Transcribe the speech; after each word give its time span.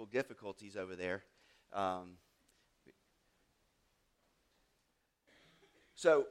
technical 0.00 0.18
difficulties 0.18 0.76
over 0.76 0.96
there. 0.96 1.22
Um, 1.74 2.12
so, 5.94 6.24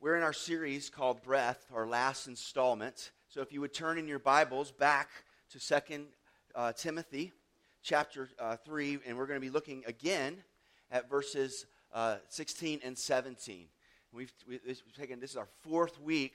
we're 0.00 0.16
in 0.16 0.22
our 0.22 0.32
series 0.32 0.88
called 0.88 1.22
Breath, 1.22 1.66
our 1.74 1.88
last 1.88 2.28
installment. 2.28 3.10
So, 3.28 3.40
if 3.40 3.52
you 3.52 3.60
would 3.60 3.74
turn 3.74 3.98
in 3.98 4.06
your 4.06 4.20
Bibles 4.20 4.70
back 4.70 5.08
to 5.50 5.58
Second 5.58 6.06
uh, 6.54 6.72
Timothy 6.72 7.32
chapter 7.82 8.28
uh, 8.38 8.56
3, 8.64 9.00
and 9.06 9.16
we're 9.16 9.26
going 9.26 9.40
to 9.40 9.44
be 9.44 9.50
looking 9.50 9.82
again 9.88 10.36
at 10.92 11.10
verses 11.10 11.66
uh, 11.92 12.18
16 12.28 12.80
and 12.84 12.96
17. 12.96 13.66
We've, 14.12 14.32
we've 14.48 14.80
taken, 14.96 15.18
this 15.18 15.30
is 15.30 15.36
our 15.36 15.48
fourth 15.62 16.00
week, 16.00 16.34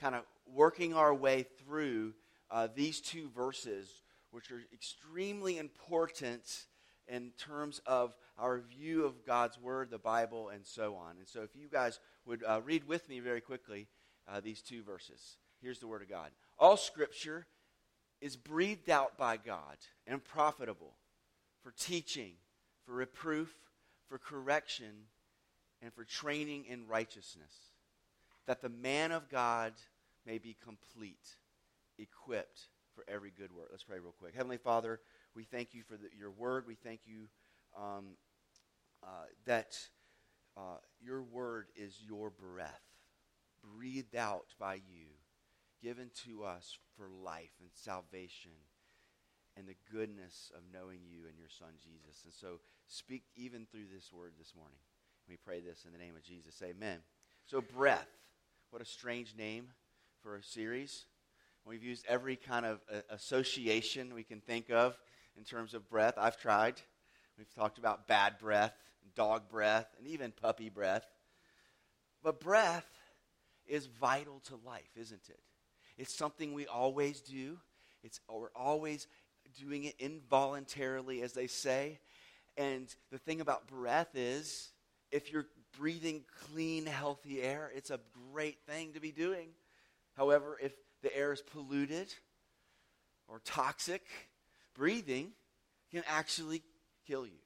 kind 0.00 0.16
of 0.16 0.24
working 0.52 0.94
our 0.94 1.14
way 1.14 1.46
through 1.64 2.12
uh, 2.50 2.66
these 2.74 3.00
two 3.00 3.28
verses, 3.36 3.88
which 4.34 4.50
are 4.50 4.62
extremely 4.72 5.58
important 5.58 6.66
in 7.06 7.30
terms 7.38 7.80
of 7.86 8.16
our 8.36 8.58
view 8.58 9.04
of 9.04 9.24
God's 9.24 9.58
Word, 9.60 9.90
the 9.90 9.98
Bible, 9.98 10.48
and 10.48 10.66
so 10.66 10.96
on. 10.96 11.18
And 11.18 11.28
so, 11.28 11.42
if 11.42 11.54
you 11.54 11.68
guys 11.68 12.00
would 12.26 12.42
uh, 12.42 12.60
read 12.64 12.88
with 12.88 13.08
me 13.08 13.20
very 13.20 13.40
quickly 13.40 13.86
uh, 14.26 14.40
these 14.40 14.60
two 14.60 14.82
verses. 14.82 15.36
Here's 15.62 15.78
the 15.78 15.86
Word 15.86 16.02
of 16.02 16.08
God 16.08 16.30
All 16.58 16.76
Scripture 16.76 17.46
is 18.20 18.36
breathed 18.36 18.90
out 18.90 19.16
by 19.16 19.36
God 19.36 19.76
and 20.06 20.24
profitable 20.24 20.96
for 21.62 21.72
teaching, 21.78 22.32
for 22.84 22.94
reproof, 22.94 23.54
for 24.08 24.18
correction, 24.18 25.06
and 25.80 25.92
for 25.92 26.04
training 26.04 26.64
in 26.68 26.88
righteousness, 26.88 27.54
that 28.46 28.62
the 28.62 28.68
man 28.68 29.12
of 29.12 29.28
God 29.28 29.74
may 30.26 30.38
be 30.38 30.56
complete, 30.60 31.36
equipped 31.98 32.68
for 32.94 33.04
every 33.08 33.32
good 33.36 33.52
work. 33.52 33.68
Let's 33.70 33.84
pray 33.84 33.98
real 33.98 34.14
quick. 34.18 34.34
Heavenly 34.34 34.56
Father, 34.56 35.00
we 35.34 35.44
thank 35.44 35.74
you 35.74 35.82
for 35.82 35.96
the, 35.96 36.08
your 36.18 36.30
word. 36.30 36.66
We 36.66 36.74
thank 36.74 37.00
you 37.04 37.28
um, 37.76 38.16
uh, 39.02 39.26
that 39.46 39.76
uh, 40.56 40.78
your 41.00 41.22
word 41.22 41.66
is 41.76 41.96
your 42.06 42.30
breath, 42.30 42.82
breathed 43.76 44.16
out 44.16 44.54
by 44.58 44.74
you, 44.74 45.06
given 45.82 46.10
to 46.24 46.44
us 46.44 46.78
for 46.96 47.08
life 47.08 47.50
and 47.60 47.70
salvation 47.74 48.52
and 49.56 49.66
the 49.68 49.76
goodness 49.92 50.50
of 50.56 50.62
knowing 50.72 51.00
you 51.08 51.26
and 51.28 51.38
your 51.38 51.48
son 51.48 51.68
Jesus. 51.82 52.22
And 52.24 52.32
so 52.32 52.60
speak 52.88 53.24
even 53.36 53.66
through 53.70 53.86
this 53.92 54.12
word 54.12 54.32
this 54.38 54.52
morning. 54.56 54.78
We 55.28 55.36
pray 55.36 55.60
this 55.60 55.84
in 55.84 55.92
the 55.92 55.98
name 55.98 56.16
of 56.16 56.22
Jesus. 56.22 56.60
Amen. 56.62 56.98
So, 57.46 57.60
breath. 57.60 58.08
What 58.70 58.82
a 58.82 58.86
strange 58.86 59.36
name 59.38 59.68
for 60.20 60.34
a 60.34 60.42
series. 60.42 61.06
We've 61.66 61.82
used 61.82 62.04
every 62.06 62.36
kind 62.36 62.66
of 62.66 62.80
uh, 62.92 63.00
association 63.08 64.14
we 64.14 64.22
can 64.22 64.40
think 64.40 64.70
of 64.70 64.98
in 65.36 65.44
terms 65.44 65.72
of 65.72 65.88
breath. 65.88 66.14
I've 66.18 66.38
tried. 66.38 66.74
We've 67.38 67.52
talked 67.54 67.78
about 67.78 68.06
bad 68.06 68.38
breath, 68.38 68.74
dog 69.14 69.48
breath, 69.48 69.86
and 69.98 70.06
even 70.06 70.30
puppy 70.30 70.68
breath. 70.68 71.06
But 72.22 72.38
breath 72.38 72.86
is 73.66 73.86
vital 73.86 74.40
to 74.48 74.56
life, 74.64 74.90
isn't 74.96 75.28
it? 75.28 75.40
It's 75.96 76.14
something 76.14 76.52
we 76.52 76.66
always 76.66 77.22
do. 77.22 77.58
It's, 78.02 78.20
we're 78.30 78.48
always 78.54 79.06
doing 79.58 79.84
it 79.84 79.94
involuntarily, 79.98 81.22
as 81.22 81.32
they 81.32 81.46
say. 81.46 81.98
And 82.58 82.94
the 83.10 83.18
thing 83.18 83.40
about 83.40 83.66
breath 83.66 84.10
is, 84.14 84.70
if 85.10 85.32
you're 85.32 85.46
breathing 85.78 86.24
clean, 86.52 86.84
healthy 86.86 87.40
air, 87.40 87.72
it's 87.74 87.90
a 87.90 88.00
great 88.32 88.58
thing 88.66 88.92
to 88.92 89.00
be 89.00 89.12
doing. 89.12 89.48
However, 90.16 90.58
if 90.62 90.72
the 91.04 91.16
air 91.16 91.32
is 91.32 91.42
polluted 91.42 92.12
or 93.28 93.40
toxic, 93.44 94.02
breathing 94.74 95.32
can 95.92 96.02
actually 96.08 96.62
kill 97.06 97.26
you. 97.26 97.38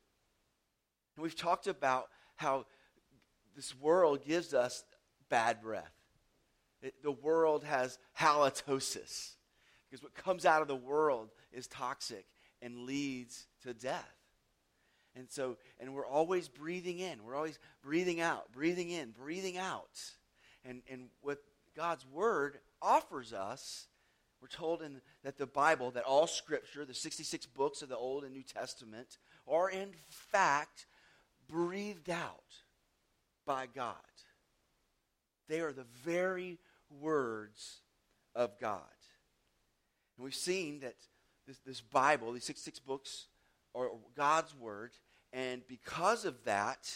And 1.17 1.23
we've 1.23 1.37
talked 1.37 1.67
about 1.67 2.09
how 2.37 2.67
this 3.57 3.75
world 3.77 4.25
gives 4.25 4.55
us 4.55 4.85
bad 5.29 5.61
breath. 5.61 5.93
It, 6.81 7.03
the 7.03 7.11
world 7.11 7.65
has 7.65 7.99
halitosis 8.19 9.33
because 9.91 10.03
what 10.03 10.15
comes 10.15 10.47
out 10.47 10.63
of 10.63 10.69
the 10.69 10.77
world 10.77 11.31
is 11.53 11.67
toxic 11.67 12.27
and 12.63 12.85
leads 12.85 13.49
to 13.65 13.75
death. 13.75 14.15
And 15.17 15.27
so, 15.29 15.57
and 15.81 15.95
we're 15.95 16.07
always 16.07 16.49
breathing 16.49 17.01
in, 17.01 17.25
we're 17.25 17.35
always 17.35 17.59
breathing 17.83 18.21
out, 18.21 18.53
breathing 18.53 18.91
in, 18.91 19.11
breathing 19.11 19.59
out. 19.59 20.01
And, 20.65 20.83
and 20.89 21.09
what 21.23 21.39
God's 21.75 22.07
Word 22.07 22.59
offers 22.83 23.33
us, 23.33 23.87
we're 24.41 24.49
told 24.49 24.83
in 24.83 25.01
that 25.25 25.37
the 25.37 25.47
Bible, 25.47 25.91
that 25.93 26.05
all 26.05 26.27
Scripture, 26.27 26.85
the 26.85 26.95
66 26.95 27.47
books 27.47 27.83
of 27.83 27.89
the 27.89 27.97
Old 27.97 28.25
and 28.25 28.33
New 28.33 28.43
Testament, 28.43 29.19
are 29.47 29.69
in 29.71 29.91
fact 30.09 30.87
breathed 31.49 32.11
out 32.11 32.45
by 33.47 33.67
God. 33.67 33.95
They 35.49 35.61
are 35.61 35.73
the 35.73 35.87
very 36.05 36.59
words 37.01 37.79
of 38.35 38.59
God. 38.61 38.83
And 40.17 40.25
we've 40.25 40.35
seen 40.35 40.81
that 40.81 40.97
this, 41.47 41.59
this 41.67 41.81
Bible, 41.81 42.33
these 42.33 42.45
66 42.45 42.79
books, 42.81 43.27
are 43.75 43.91
God's 44.17 44.55
Word, 44.55 44.93
and 45.33 45.67
because 45.67 46.25
of 46.25 46.45
that, 46.45 46.93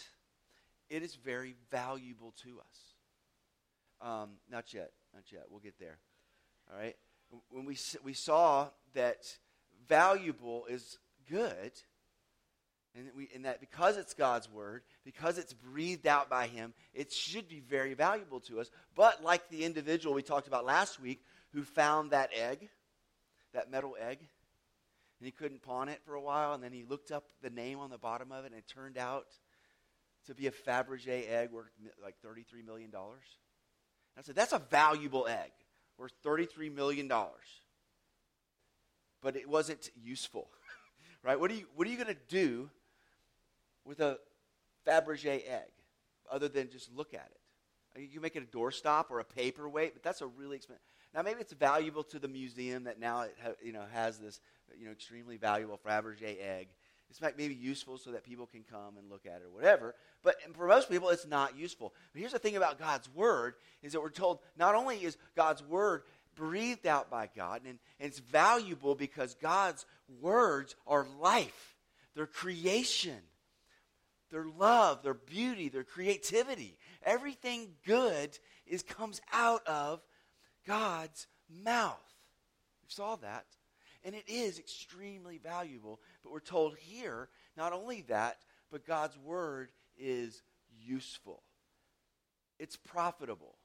it 0.91 1.03
is 1.03 1.14
very 1.14 1.54
valuable 1.70 2.34
to 2.43 2.59
us. 2.60 4.06
Um, 4.06 4.31
not 4.50 4.75
yet, 4.75 4.91
not 5.14 5.24
yet. 5.30 5.44
We'll 5.50 5.60
get 5.60 5.78
there. 5.78 5.98
All 6.70 6.78
right? 6.78 6.96
When 7.50 7.64
we, 7.64 7.76
we 8.04 8.12
saw 8.12 8.68
that 8.94 9.36
valuable 9.88 10.66
is 10.68 10.98
good, 11.30 11.72
and, 12.94 13.08
we, 13.16 13.28
and 13.34 13.46
that 13.46 13.60
because 13.60 13.96
it's 13.96 14.12
God's 14.12 14.50
word, 14.50 14.82
because 15.04 15.38
it's 15.38 15.54
breathed 15.54 16.06
out 16.06 16.28
by 16.28 16.46
Him, 16.46 16.74
it 16.92 17.12
should 17.12 17.48
be 17.48 17.60
very 17.60 17.94
valuable 17.94 18.40
to 18.40 18.60
us. 18.60 18.70
But 18.94 19.24
like 19.24 19.48
the 19.48 19.64
individual 19.64 20.14
we 20.14 20.22
talked 20.22 20.46
about 20.46 20.66
last 20.66 21.00
week 21.00 21.22
who 21.54 21.62
found 21.62 22.10
that 22.10 22.30
egg, 22.38 22.68
that 23.54 23.70
metal 23.70 23.96
egg, 23.98 24.18
and 24.20 25.26
he 25.26 25.30
couldn't 25.30 25.62
pawn 25.62 25.88
it 25.88 26.00
for 26.04 26.14
a 26.14 26.20
while, 26.20 26.52
and 26.52 26.62
then 26.62 26.72
he 26.72 26.84
looked 26.84 27.12
up 27.12 27.24
the 27.42 27.50
name 27.50 27.78
on 27.78 27.90
the 27.90 27.98
bottom 27.98 28.32
of 28.32 28.44
it, 28.44 28.50
and 28.52 28.58
it 28.58 28.66
turned 28.66 28.98
out 28.98 29.26
to 30.26 30.34
be 30.34 30.46
a 30.46 30.50
Fabergé 30.50 31.30
egg 31.30 31.50
worth 31.50 31.70
like 32.02 32.16
$33 32.24 32.64
million. 32.66 32.90
I 34.18 34.22
said, 34.22 34.34
that's 34.34 34.52
a 34.52 34.58
valuable 34.58 35.26
egg 35.26 35.50
worth 35.98 36.12
$33 36.24 36.74
million. 36.74 37.10
But 39.22 39.36
it 39.36 39.48
wasn't 39.48 39.90
useful, 39.94 40.48
right? 41.22 41.38
What 41.38 41.50
are 41.50 41.54
you, 41.54 41.66
what 41.74 41.86
are 41.86 41.90
you 41.90 41.96
going 41.96 42.14
to 42.14 42.20
do 42.28 42.70
with 43.84 44.00
a 44.00 44.18
Fabergé 44.86 45.48
egg 45.48 45.70
other 46.30 46.48
than 46.48 46.70
just 46.70 46.92
look 46.92 47.14
at 47.14 47.30
it? 47.30 48.10
You 48.10 48.20
make 48.20 48.36
it 48.36 48.42
a 48.42 48.56
doorstop 48.56 49.06
or 49.10 49.20
a 49.20 49.24
paperweight, 49.24 49.92
but 49.94 50.02
that's 50.02 50.22
a 50.22 50.26
really 50.26 50.56
expensive. 50.56 50.82
Now, 51.14 51.20
maybe 51.22 51.40
it's 51.40 51.52
valuable 51.52 52.02
to 52.04 52.18
the 52.18 52.28
museum 52.28 52.84
that 52.84 52.98
now 52.98 53.22
it 53.22 53.36
ha, 53.42 53.50
you 53.62 53.72
know, 53.72 53.84
has 53.92 54.18
this 54.18 54.40
you 54.78 54.86
know, 54.86 54.92
extremely 54.92 55.36
valuable 55.36 55.78
Fabergé 55.86 56.36
egg. 56.40 56.68
It's 57.12 57.36
maybe 57.36 57.54
useful 57.54 57.98
so 57.98 58.12
that 58.12 58.24
people 58.24 58.46
can 58.46 58.64
come 58.70 58.96
and 58.96 59.10
look 59.10 59.26
at 59.26 59.42
it 59.42 59.44
or 59.44 59.50
whatever. 59.50 59.94
But 60.22 60.36
for 60.54 60.66
most 60.66 60.88
people, 60.88 61.10
it's 61.10 61.26
not 61.26 61.58
useful. 61.58 61.92
But 62.12 62.20
here's 62.20 62.32
the 62.32 62.38
thing 62.38 62.56
about 62.56 62.78
God's 62.78 63.06
Word 63.14 63.54
is 63.82 63.92
that 63.92 64.00
we're 64.00 64.08
told 64.08 64.38
not 64.56 64.74
only 64.74 64.96
is 64.96 65.18
God's 65.36 65.62
Word 65.62 66.04
breathed 66.36 66.86
out 66.86 67.10
by 67.10 67.28
God, 67.36 67.60
and, 67.66 67.78
and 68.00 68.08
it's 68.08 68.18
valuable 68.18 68.94
because 68.94 69.34
God's 69.34 69.84
words 70.22 70.74
are 70.86 71.06
life, 71.20 71.76
their 72.14 72.26
creation, 72.26 73.18
their 74.30 74.46
love, 74.46 75.02
their 75.02 75.12
beauty, 75.12 75.68
their 75.68 75.84
creativity. 75.84 76.78
Everything 77.02 77.74
good 77.84 78.38
is 78.66 78.82
comes 78.82 79.20
out 79.34 79.66
of 79.66 80.00
God's 80.66 81.26
mouth. 81.62 81.98
We 82.82 82.88
saw 82.88 83.16
that. 83.16 83.44
And 84.04 84.14
it 84.14 84.25
is 84.26 84.58
extremely 84.58 85.38
valuable. 85.38 86.00
But 86.22 86.32
we're 86.32 86.40
told 86.40 86.76
here, 86.78 87.28
not 87.56 87.72
only 87.72 88.02
that, 88.08 88.38
but 88.70 88.87
God's 88.87 89.19
word 89.19 89.70
is 89.99 90.43
useful. 90.84 91.43
It's 92.58 92.76
profitable. 92.76 93.56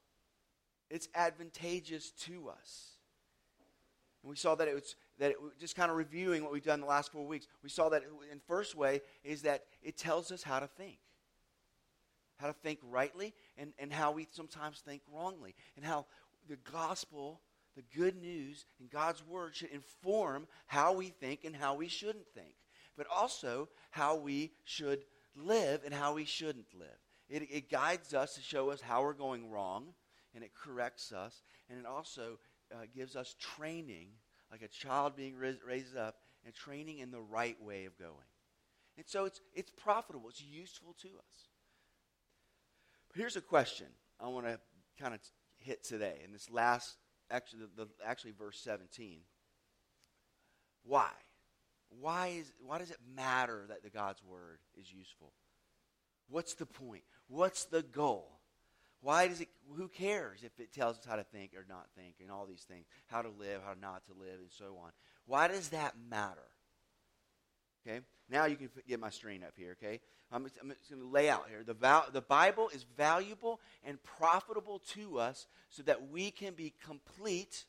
It's 0.90 1.08
advantageous 1.16 2.12
to 2.26 2.50
us. 2.50 2.98
And 4.24 4.30
we 4.30 4.36
saw 4.36 4.56
that 4.56 4.68
it 4.68 4.76
was 4.76 4.96
that 5.20 5.32
it, 5.32 5.38
just 5.60 5.76
kind 5.76 5.90
of 5.90 5.98
reviewing 5.98 6.44
what 6.44 6.52
we've 6.52 6.64
done 6.64 6.82
the 6.82 6.88
last 6.88 7.12
four 7.12 7.26
weeks. 7.26 7.48
We 7.64 7.70
saw 7.70 7.90
that 7.90 8.04
in 8.32 8.40
first 8.48 8.76
way 8.76 9.02
is 9.24 9.44
that 9.44 9.64
it 9.82 9.98
tells 9.98 10.32
us 10.32 10.44
how 10.44 10.60
to 10.60 10.68
think. 10.68 10.98
How 12.38 12.48
to 12.48 12.54
think 12.54 12.80
rightly 12.84 13.34
and, 13.58 13.74
and 13.80 13.92
how 13.92 14.12
we 14.12 14.28
sometimes 14.32 14.80
think 14.80 15.02
wrongly. 15.12 15.56
And 15.76 15.86
how 15.86 16.06
the 16.48 16.58
gospel, 16.72 17.42
the 17.78 17.98
good 17.98 18.20
news, 18.20 18.66
and 18.80 18.90
God's 18.90 19.26
word 19.26 19.56
should 19.56 19.70
inform 19.70 20.48
how 20.66 20.94
we 20.94 21.10
think 21.10 21.46
and 21.46 21.56
how 21.56 21.76
we 21.76 21.88
shouldn't 21.88 22.28
think, 22.34 22.56
but 22.98 23.08
also 23.16 23.70
how 23.92 24.16
we 24.16 24.52
should 24.66 25.06
live 25.36 25.82
and 25.86 25.94
how 25.94 26.16
we 26.16 26.26
shouldn't 26.26 26.74
live. 26.78 26.98
It, 27.30 27.44
it 27.52 27.70
guides 27.70 28.14
us 28.14 28.34
to 28.36 28.42
show 28.42 28.72
us 28.72 28.82
how 28.82 29.04
we're 29.04 29.14
going 29.14 29.52
wrong, 29.52 29.94
and 30.34 30.44
it 30.44 30.52
corrects 30.56 31.12
us, 31.12 31.44
and 31.70 31.80
it 31.80 31.86
also 31.86 32.40
uh, 32.74 32.86
gives 32.96 33.16
us 33.16 33.36
training, 33.40 34.08
like 34.52 34.64
a 34.64 34.68
child 34.68 35.16
being 35.16 35.36
raised 35.36 35.96
up 35.96 36.16
and 36.44 36.54
training 36.56 37.00
in 37.00 37.12
the 37.12 37.22
right 37.22 37.62
way 37.62 37.86
of 37.86 37.98
going. 38.00 38.16
And 38.98 39.06
so 39.06 39.26
it's, 39.26 39.40
it's 39.54 39.70
profitable, 39.70 40.30
it's 40.30 40.42
useful 40.42 40.96
to 41.02 41.10
us. 41.10 41.50
But 43.10 43.20
here's 43.20 43.36
a 43.36 43.42
question 43.42 43.88
I 44.20 44.28
want 44.30 44.48
to 44.48 44.60
kind 45.00 45.14
of 45.14 45.20
hit 45.58 45.84
today 45.84 46.22
in 46.26 46.32
this 46.32 46.50
last, 46.50 46.96
actually, 47.30 47.64
the, 47.76 47.88
actually 48.06 48.32
verse 48.32 48.60
17. 48.60 49.20
Why? 50.84 51.10
Why, 51.90 52.28
is, 52.40 52.52
why 52.66 52.80
does 52.80 52.92
it 52.92 53.00
matter 53.16 53.66
that 53.70 53.84
the 53.84 53.90
God's 53.90 54.24
word 54.24 54.60
is 54.80 54.92
useful? 54.92 55.34
What's 56.30 56.56
the 56.56 56.66
point? 56.66 57.04
What's 57.28 57.66
the 57.66 57.84
goal? 57.84 58.38
Why 59.02 59.28
does 59.28 59.42
it, 59.42 59.50
who 59.76 59.88
cares 59.88 60.44
if 60.44 60.60
it 60.60 60.74
tells 60.74 60.98
us 60.98 61.06
how 61.06 61.16
to 61.16 61.24
think 61.24 61.52
or 61.56 61.66
not 61.70 61.88
think 61.96 62.16
and 62.20 62.32
all 62.32 62.46
these 62.46 62.66
things, 62.68 62.86
how 63.08 63.22
to 63.22 63.30
live, 63.30 63.62
how 63.66 63.76
not 63.80 64.06
to 64.06 64.14
live, 64.14 64.40
and 64.40 64.52
so 64.52 64.78
on? 64.84 64.92
Why 65.26 65.48
does 65.48 65.70
that 65.70 65.94
matter? 66.10 66.48
Okay, 67.88 68.02
now 68.30 68.46
you 68.46 68.56
can 68.56 68.70
get 68.88 69.00
my 69.00 69.10
screen 69.10 69.44
up 69.44 69.54
here, 69.56 69.78
okay? 69.82 70.00
I'm, 70.32 70.44
just, 70.44 70.56
I'm 70.62 70.70
just 70.70 70.90
going 70.90 71.02
to 71.02 71.08
lay 71.08 71.30
out 71.30 71.46
here. 71.50 71.64
The, 71.66 71.74
val- 71.74 72.08
the 72.12 72.22
Bible 72.22 72.70
is 72.74 72.84
valuable 72.98 73.62
and 73.84 74.02
profitable 74.04 74.80
to 74.94 75.20
us 75.20 75.48
so 75.70 75.84
that 75.84 76.10
we 76.10 76.32
can 76.32 76.54
be 76.54 76.74
complete 76.86 77.66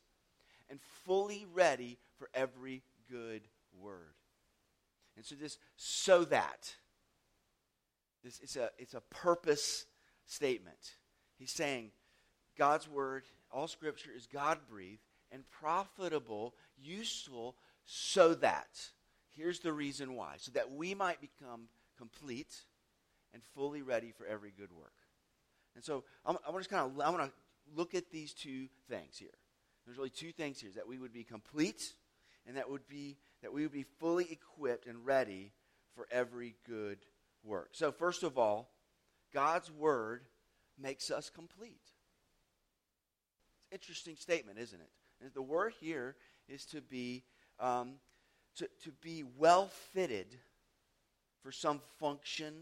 and 0.69 0.81
fully 1.05 1.47
ready 1.55 1.99
for 2.19 2.29
every 2.35 2.83
good 3.11 3.43
word. 3.81 4.15
And 5.17 5.25
so 5.25 5.35
this, 5.35 5.59
so 5.77 6.25
that, 6.25 6.75
this, 8.25 8.41
it's, 8.43 8.57
a, 8.57 8.71
it's 8.79 8.95
a 8.95 9.01
purpose 9.01 9.87
statement. 10.27 10.95
He's 11.39 11.53
saying 11.53 11.91
God's 12.57 12.89
word, 12.89 13.25
all 13.51 13.69
scripture 13.69 14.11
is 14.15 14.27
God 14.27 14.59
breathed 14.69 15.03
and 15.31 15.45
profitable, 15.61 16.55
useful, 16.77 17.57
so 17.85 18.35
that. 18.35 18.91
Here's 19.39 19.61
the 19.61 19.73
reason 19.73 20.17
why. 20.17 20.35
So 20.39 20.51
that 20.53 20.73
we 20.73 20.95
might 20.95 21.21
become 21.21 21.69
complete 21.97 22.55
and 23.33 23.43
fully 23.55 23.83
ready 23.83 24.11
for 24.11 24.27
every 24.27 24.51
good 24.51 24.73
work. 24.73 24.93
And 25.77 25.85
so 25.85 26.03
I'm, 26.27 26.37
I'm 26.47 26.57
just 26.57 26.71
kind 26.71 26.91
of 26.91 27.01
I 27.01 27.11
want 27.11 27.23
to 27.23 27.31
look 27.77 27.95
at 27.95 28.11
these 28.11 28.35
two 28.35 28.67
things 28.91 29.17
here. 29.17 29.29
There's 29.87 29.97
really 29.97 30.11
two 30.11 30.33
things 30.33 30.61
here: 30.61 30.71
that 30.75 30.89
we 30.89 30.99
would 30.99 31.13
be 31.13 31.23
complete, 31.23 31.83
and 32.47 32.57
that 32.57 32.69
would 32.69 32.89
be 32.89 33.17
that 33.43 33.53
we 33.53 33.63
would 33.63 33.73
be 33.73 33.85
fully 34.01 34.27
equipped 34.31 34.87
and 34.87 35.07
ready 35.07 35.53
for 35.95 36.09
every 36.11 36.57
good 36.67 36.99
work. 37.45 37.71
So 37.73 37.93
first 37.93 38.25
of 38.25 38.39
all, 38.39 38.71
God's 39.33 39.71
word 39.71 40.23
makes 40.81 41.13
us 41.13 41.31
complete. 41.31 41.81
It's 43.45 43.53
an 43.71 43.75
interesting 43.75 44.17
statement, 44.17 44.59
isn't 44.59 44.81
it? 44.81 44.91
And 45.21 45.31
the 45.33 45.43
word 45.43 45.75
here 45.81 46.17
is 46.49 46.65
to 46.67 46.81
be 46.81 47.25
um, 47.61 47.95
to, 48.59 48.69
to 48.85 48.93
be 49.01 49.25
well 49.37 49.69
fitted 49.93 50.27
for 51.43 51.53
some 51.53 51.81
function, 51.99 52.55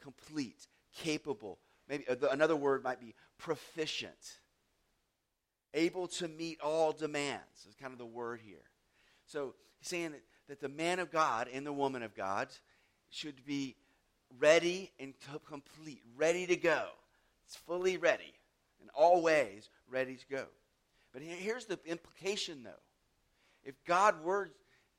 complete, 0.00 0.66
capable. 0.96 1.58
Maybe 1.88 2.06
uh, 2.08 2.16
another 2.30 2.56
word 2.56 2.84
might 2.84 3.00
be 3.00 3.14
proficient, 3.38 4.38
able 5.74 6.06
to 6.08 6.28
meet 6.28 6.60
all 6.60 6.92
demands. 6.92 7.66
Is 7.68 7.74
kind 7.74 7.92
of 7.92 7.98
the 7.98 8.06
word 8.06 8.40
here. 8.44 8.64
So 9.26 9.54
he's 9.78 9.88
saying 9.88 10.12
that, 10.12 10.22
that 10.48 10.60
the 10.60 10.68
man 10.68 10.98
of 10.98 11.10
God 11.10 11.48
and 11.52 11.66
the 11.66 11.72
woman 11.72 12.02
of 12.02 12.14
God 12.14 12.48
should 13.10 13.44
be 13.44 13.76
ready 14.38 14.90
and 14.98 15.14
complete, 15.48 16.02
ready 16.16 16.46
to 16.46 16.56
go. 16.56 16.86
It's 17.46 17.56
fully 17.56 17.96
ready, 17.96 18.32
in 18.82 18.88
all 18.94 19.22
ways, 19.22 19.68
ready 19.90 20.16
to 20.16 20.26
go. 20.30 20.44
But 21.12 21.22
here's 21.22 21.66
the 21.66 21.78
implication, 21.84 22.62
though. 22.62 22.70
If 23.64 23.74
God 23.84 24.22
word 24.24 24.52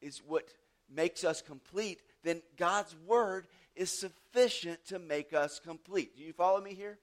is 0.03 0.21
what 0.25 0.45
makes 0.93 1.23
us 1.23 1.41
complete, 1.41 2.01
then 2.23 2.41
God's 2.57 2.95
word 3.07 3.47
is 3.75 3.89
sufficient 3.89 4.85
to 4.87 4.99
make 4.99 5.33
us 5.33 5.59
complete. 5.59 6.15
Do 6.15 6.23
you 6.23 6.33
follow 6.33 6.61
me 6.61 6.73
here? 6.73 6.99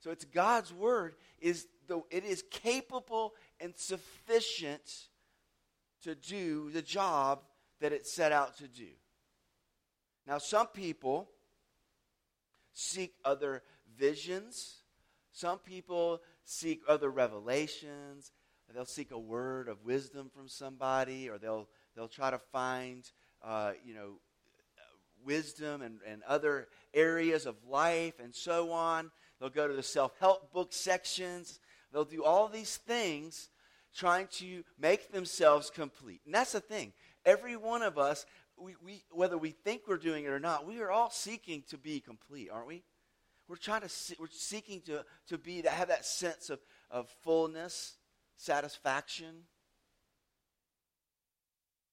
So 0.00 0.10
it's 0.10 0.24
God's 0.24 0.72
word 0.72 1.14
is 1.40 1.66
the 1.86 2.02
it 2.10 2.24
is 2.24 2.44
capable 2.50 3.34
and 3.60 3.74
sufficient 3.76 5.08
to 6.02 6.14
do 6.14 6.70
the 6.70 6.82
job 6.82 7.40
that 7.80 7.92
it 7.92 8.06
set 8.06 8.32
out 8.32 8.58
to 8.58 8.68
do. 8.68 8.88
Now 10.26 10.38
some 10.38 10.66
people 10.66 11.30
seek 12.72 13.14
other 13.24 13.62
visions. 13.96 14.82
Some 15.32 15.58
people 15.58 16.20
seek 16.44 16.82
other 16.88 17.10
revelations. 17.10 18.32
They'll 18.72 18.84
seek 18.84 19.12
a 19.12 19.18
word 19.18 19.68
of 19.68 19.84
wisdom 19.84 20.30
from 20.34 20.48
somebody, 20.48 21.28
or 21.28 21.38
they'll, 21.38 21.68
they'll 21.94 22.08
try 22.08 22.30
to 22.30 22.38
find, 22.38 23.10
uh, 23.42 23.72
you 23.84 23.94
know, 23.94 24.18
wisdom 25.24 25.82
and, 25.82 25.98
and 26.06 26.22
other 26.24 26.68
areas 26.92 27.46
of 27.46 27.56
life 27.68 28.14
and 28.22 28.34
so 28.34 28.70
on. 28.70 29.10
They'll 29.40 29.50
go 29.50 29.68
to 29.68 29.74
the 29.74 29.82
self 29.82 30.12
help 30.20 30.52
book 30.52 30.72
sections. 30.72 31.60
They'll 31.92 32.04
do 32.04 32.24
all 32.24 32.48
these 32.48 32.76
things 32.76 33.48
trying 33.94 34.26
to 34.26 34.64
make 34.78 35.12
themselves 35.12 35.70
complete. 35.70 36.20
And 36.26 36.34
that's 36.34 36.52
the 36.52 36.60
thing. 36.60 36.92
Every 37.24 37.56
one 37.56 37.82
of 37.82 37.96
us, 37.96 38.26
we, 38.56 38.74
we, 38.84 39.04
whether 39.10 39.38
we 39.38 39.50
think 39.50 39.82
we're 39.86 39.96
doing 39.96 40.24
it 40.24 40.28
or 40.28 40.40
not, 40.40 40.66
we 40.66 40.80
are 40.80 40.90
all 40.90 41.10
seeking 41.10 41.62
to 41.70 41.78
be 41.78 42.00
complete, 42.00 42.50
aren't 42.50 42.66
we? 42.66 42.82
We're 43.48 43.56
trying 43.56 43.82
to 43.82 43.88
see, 43.88 44.16
we're 44.18 44.26
seeking 44.30 44.80
to, 44.82 45.04
to 45.28 45.38
be 45.38 45.62
to 45.62 45.70
have 45.70 45.88
that 45.88 46.04
sense 46.04 46.50
of, 46.50 46.60
of 46.90 47.08
fullness, 47.22 47.96
satisfaction. 48.36 49.44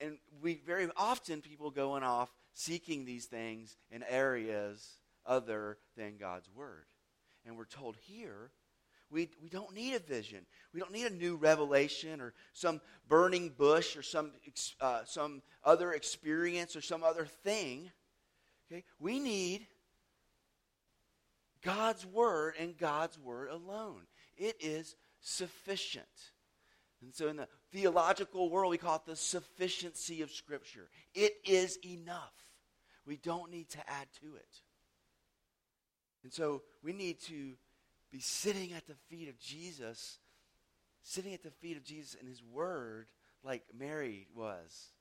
And 0.01 0.17
we 0.41 0.61
very 0.65 0.89
often 0.97 1.41
people 1.41 1.71
going 1.71 2.03
off 2.03 2.29
seeking 2.53 3.05
these 3.05 3.25
things 3.25 3.77
in 3.91 4.03
areas 4.09 4.97
other 5.25 5.77
than 5.95 6.17
God's 6.17 6.49
word. 6.53 6.85
And 7.45 7.57
we're 7.57 7.65
told 7.65 7.95
here 7.95 8.51
we, 9.11 9.29
we 9.43 9.49
don't 9.49 9.73
need 9.75 9.93
a 9.93 9.99
vision. 9.99 10.45
We 10.73 10.79
don't 10.79 10.93
need 10.93 11.05
a 11.05 11.13
new 11.13 11.35
revelation 11.35 12.21
or 12.21 12.33
some 12.53 12.79
burning 13.09 13.49
bush 13.49 13.97
or 13.97 14.01
some, 14.01 14.31
uh, 14.79 15.01
some 15.05 15.41
other 15.63 15.91
experience 15.91 16.75
or 16.75 16.81
some 16.81 17.03
other 17.03 17.25
thing. 17.25 17.91
Okay? 18.71 18.85
We 18.99 19.19
need 19.19 19.67
God's 21.61 22.05
Word 22.05 22.55
and 22.57 22.77
God's 22.77 23.19
Word 23.19 23.49
alone. 23.49 24.03
It 24.37 24.55
is 24.61 24.95
sufficient. 25.19 26.05
And 27.01 27.13
so 27.13 27.27
in 27.27 27.35
the 27.35 27.47
theological 27.71 28.49
world, 28.49 28.71
we 28.71 28.77
call 28.77 28.97
it 28.97 29.05
the 29.05 29.15
sufficiency 29.15 30.21
of 30.21 30.31
Scripture. 30.31 30.89
It 31.15 31.33
is 31.45 31.79
enough. 31.85 32.33
We 33.05 33.17
don't 33.17 33.51
need 33.51 33.69
to 33.71 33.89
add 33.89 34.07
to 34.21 34.35
it. 34.35 34.61
And 36.23 36.31
so 36.31 36.61
we 36.83 36.93
need 36.93 37.19
to 37.21 37.53
be 38.11 38.19
sitting 38.19 38.73
at 38.73 38.85
the 38.85 38.95
feet 39.09 39.29
of 39.29 39.39
Jesus, 39.39 40.19
sitting 41.01 41.33
at 41.33 41.41
the 41.43 41.49
feet 41.49 41.77
of 41.77 41.83
Jesus 41.83 42.15
and 42.19 42.29
His 42.29 42.43
Word, 42.43 43.07
like 43.43 43.63
Mary 43.75 44.27
was. 44.35 44.91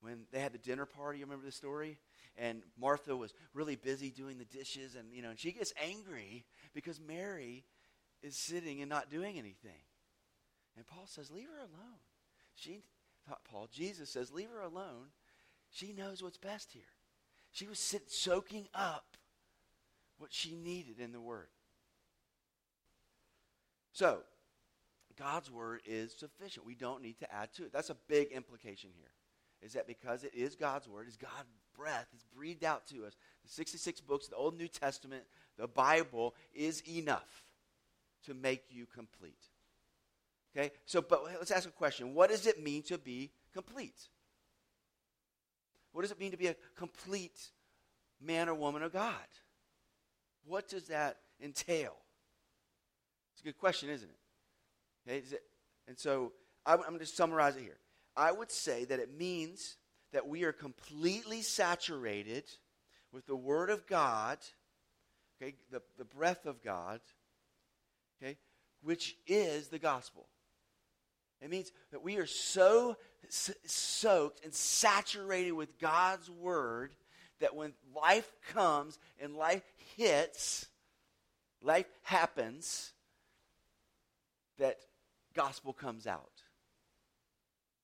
When 0.00 0.26
they 0.30 0.40
had 0.40 0.52
the 0.52 0.58
dinner 0.58 0.86
party, 0.86 1.18
you 1.18 1.24
remember 1.24 1.46
the 1.46 1.52
story? 1.52 1.98
and 2.36 2.62
Martha 2.78 3.16
was 3.16 3.32
really 3.52 3.76
busy 3.76 4.10
doing 4.10 4.38
the 4.38 4.44
dishes, 4.44 4.96
and 4.96 5.12
you 5.12 5.22
know, 5.22 5.30
and 5.30 5.38
she 5.38 5.52
gets 5.52 5.72
angry 5.82 6.44
because 6.74 7.00
Mary 7.00 7.64
is 8.22 8.36
sitting 8.36 8.80
and 8.80 8.88
not 8.88 9.10
doing 9.10 9.38
anything. 9.38 9.82
And 10.76 10.86
Paul 10.86 11.06
says, 11.06 11.30
"Leave 11.30 11.48
her 11.48 11.58
alone." 11.58 12.00
She, 12.54 12.82
not 13.28 13.44
Paul, 13.44 13.68
Jesus 13.68 14.10
says, 14.10 14.32
"Leave 14.32 14.50
her 14.50 14.60
alone." 14.60 15.12
She 15.70 15.92
knows 15.92 16.22
what's 16.22 16.38
best 16.38 16.72
here. 16.72 16.82
She 17.50 17.66
was 17.66 17.78
sit, 17.78 18.10
soaking 18.10 18.68
up 18.74 19.16
what 20.18 20.32
she 20.32 20.54
needed 20.54 21.00
in 21.00 21.12
the 21.12 21.20
Word. 21.20 21.50
So, 23.92 24.24
God's 25.16 25.50
Word 25.50 25.82
is 25.84 26.12
sufficient. 26.12 26.66
We 26.66 26.74
don't 26.74 27.02
need 27.02 27.18
to 27.20 27.32
add 27.32 27.52
to 27.54 27.64
it. 27.64 27.72
That's 27.72 27.90
a 27.90 27.94
big 27.94 28.32
implication 28.32 28.90
here. 28.96 29.12
Is 29.62 29.72
that 29.74 29.86
because 29.86 30.24
it 30.24 30.34
is 30.34 30.56
God's 30.56 30.88
Word, 30.88 31.08
is 31.08 31.16
God's 31.16 31.50
breath 31.74 32.08
is 32.14 32.24
breathed 32.24 32.64
out 32.64 32.86
to 32.88 33.06
us. 33.06 33.14
The 33.44 33.50
66 33.50 34.00
books, 34.00 34.26
of 34.26 34.30
the 34.30 34.36
Old 34.36 34.56
New 34.56 34.68
Testament, 34.68 35.24
the 35.56 35.68
Bible 35.68 36.34
is 36.52 36.82
enough 36.88 37.44
to 38.24 38.34
make 38.34 38.64
you 38.70 38.86
complete. 38.86 39.48
Okay? 40.56 40.70
So, 40.86 41.02
but 41.02 41.24
let's 41.24 41.50
ask 41.50 41.68
a 41.68 41.72
question. 41.72 42.14
What 42.14 42.30
does 42.30 42.46
it 42.46 42.62
mean 42.62 42.82
to 42.84 42.98
be 42.98 43.30
complete? 43.52 44.08
What 45.92 46.02
does 46.02 46.10
it 46.10 46.20
mean 46.20 46.32
to 46.32 46.36
be 46.36 46.48
a 46.48 46.56
complete 46.76 47.50
man 48.20 48.48
or 48.48 48.54
woman 48.54 48.82
of 48.82 48.92
God? 48.92 49.14
What 50.46 50.68
does 50.68 50.88
that 50.88 51.18
entail? 51.42 51.96
It's 53.32 53.42
a 53.42 53.44
good 53.44 53.58
question, 53.58 53.88
isn't 53.88 54.08
it? 54.08 55.08
Okay, 55.08 55.18
it 55.18 55.42
and 55.86 55.98
so 55.98 56.32
I'm, 56.64 56.80
I'm 56.80 56.88
going 56.88 57.00
to 57.00 57.06
summarize 57.06 57.56
it 57.56 57.62
here. 57.62 57.78
I 58.16 58.32
would 58.32 58.50
say 58.50 58.84
that 58.84 59.00
it 59.00 59.16
means 59.16 59.76
that 60.12 60.28
we 60.28 60.44
are 60.44 60.52
completely 60.52 61.42
saturated 61.42 62.44
with 63.12 63.26
the 63.26 63.36
Word 63.36 63.70
of 63.70 63.86
God, 63.86 64.38
okay, 65.40 65.54
the, 65.70 65.82
the 65.98 66.04
breath 66.04 66.46
of 66.46 66.62
God, 66.62 67.00
okay, 68.22 68.36
which 68.82 69.16
is 69.26 69.68
the 69.68 69.78
gospel. 69.78 70.26
It 71.44 71.50
means 71.50 71.70
that 71.92 72.02
we 72.02 72.16
are 72.16 72.26
so 72.26 72.96
soaked 73.28 74.42
and 74.44 74.54
saturated 74.54 75.52
with 75.52 75.78
God's 75.78 76.30
word 76.30 76.94
that 77.40 77.54
when 77.54 77.74
life 77.94 78.32
comes 78.54 78.98
and 79.20 79.36
life 79.36 79.62
hits, 79.96 80.66
life 81.60 81.86
happens, 82.02 82.92
that 84.58 84.78
gospel 85.34 85.74
comes 85.74 86.06
out. 86.06 86.30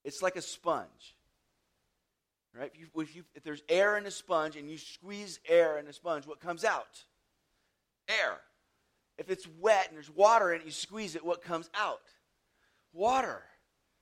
It's 0.04 0.22
like 0.22 0.36
a 0.36 0.42
sponge. 0.42 1.16
Right? 2.58 2.72
If, 2.72 2.80
you, 2.80 2.86
if, 3.02 3.14
you, 3.14 3.24
if 3.34 3.42
there's 3.42 3.62
air 3.68 3.98
in 3.98 4.06
a 4.06 4.10
sponge 4.10 4.56
and 4.56 4.70
you 4.70 4.78
squeeze 4.78 5.38
air 5.46 5.78
in 5.78 5.86
a 5.86 5.92
sponge, 5.92 6.26
what 6.26 6.40
comes 6.40 6.64
out? 6.64 7.04
Air. 8.08 8.38
If 9.18 9.28
it's 9.28 9.46
wet 9.60 9.88
and 9.88 9.96
there's 9.96 10.10
water 10.10 10.50
in 10.50 10.62
it, 10.62 10.64
you 10.64 10.72
squeeze 10.72 11.14
it, 11.14 11.22
what 11.22 11.42
comes 11.42 11.68
out? 11.74 12.00
Water. 12.94 13.42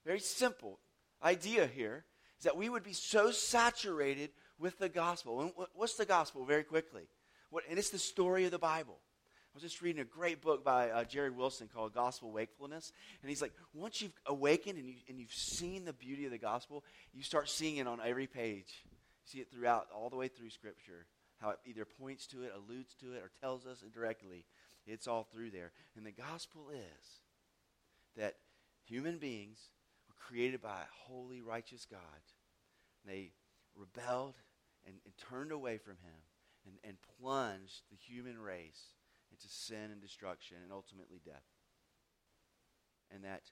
Very 0.09 0.21
simple 0.21 0.79
idea 1.23 1.67
here 1.67 2.07
is 2.39 2.45
that 2.45 2.57
we 2.57 2.71
would 2.71 2.83
be 2.83 2.95
so 2.95 3.31
saturated 3.31 4.31
with 4.59 4.79
the 4.79 4.89
gospel. 4.89 5.43
And 5.43 5.53
what's 5.75 5.97
the 5.97 6.07
gospel, 6.07 6.47
very 6.47 6.65
quickly? 6.65 7.03
What, 7.51 7.65
and 7.69 7.79
it's 7.79 7.91
the 7.91 7.99
story 7.99 8.47
of 8.47 8.51
the 8.51 8.59
Bible. 8.59 8.97
I 9.01 9.53
was 9.53 9.63
just 9.63 9.83
reading 9.83 10.01
a 10.01 10.07
great 10.07 10.41
book 10.41 10.65
by 10.65 10.89
uh, 10.89 11.05
Jared 11.05 11.37
Wilson 11.37 11.69
called 11.71 11.93
Gospel 11.93 12.33
Wakefulness. 12.33 12.91
And 13.21 13.29
he's 13.29 13.43
like, 13.43 13.53
once 13.75 14.01
you've 14.01 14.19
awakened 14.25 14.79
and, 14.79 14.89
you, 14.89 14.95
and 15.11 15.21
you've 15.21 15.31
seen 15.31 15.85
the 15.85 15.93
beauty 15.93 16.25
of 16.25 16.31
the 16.31 16.39
gospel, 16.39 16.85
you 17.13 17.23
start 17.23 17.51
seeing 17.51 17.77
it 17.77 17.87
on 17.87 18.01
every 18.03 18.27
page. 18.27 18.83
You 18.87 18.97
see 19.27 19.39
it 19.41 19.51
throughout, 19.53 19.89
all 19.95 20.09
the 20.09 20.17
way 20.17 20.29
through 20.29 20.49
Scripture, 20.49 21.05
how 21.39 21.51
it 21.51 21.59
either 21.67 21.85
points 21.85 22.27
to 22.29 22.45
it, 22.45 22.55
alludes 22.57 22.95
to 23.03 23.13
it, 23.13 23.23
or 23.23 23.31
tells 23.43 23.67
us 23.67 23.85
directly. 23.93 24.47
It's 24.87 25.07
all 25.07 25.25
through 25.31 25.51
there. 25.51 25.73
And 25.99 26.07
the 26.07 26.13
gospel 26.13 26.71
is 26.71 27.21
that 28.17 28.37
human 28.87 29.19
beings 29.19 29.59
created 30.19 30.61
by 30.61 30.81
a 30.81 31.07
holy, 31.07 31.41
righteous 31.41 31.87
God. 31.91 32.01
They 33.07 33.33
rebelled 33.75 34.35
and, 34.87 34.97
and 35.05 35.15
turned 35.17 35.53
away 35.53 35.79
from 35.79 35.95
him 35.95 36.21
and, 36.67 36.77
and 36.85 36.97
plunged 37.21 37.83
the 37.91 37.97
human 37.97 38.39
race 38.39 38.95
into 39.31 39.49
sin 39.49 39.91
and 39.93 40.01
destruction 40.01 40.59
and 40.63 40.73
ultimately 40.73 41.21
death. 41.25 41.45
And 43.11 43.25
that 43.25 43.43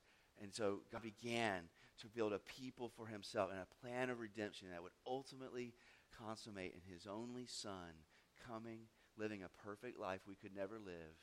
and 0.40 0.54
so 0.54 0.80
God 0.92 1.02
began 1.02 1.62
to 2.00 2.08
build 2.08 2.32
a 2.32 2.38
people 2.38 2.90
for 2.94 3.06
himself 3.06 3.50
and 3.50 3.60
a 3.60 3.86
plan 3.86 4.10
of 4.10 4.20
redemption 4.20 4.68
that 4.70 4.82
would 4.82 4.92
ultimately 5.06 5.72
consummate 6.18 6.74
in 6.74 6.92
his 6.92 7.06
only 7.06 7.46
son 7.46 8.04
coming, 8.46 8.80
living 9.16 9.42
a 9.42 9.62
perfect 9.64 9.98
life 9.98 10.20
we 10.28 10.34
could 10.34 10.54
never 10.54 10.78
live, 10.78 11.16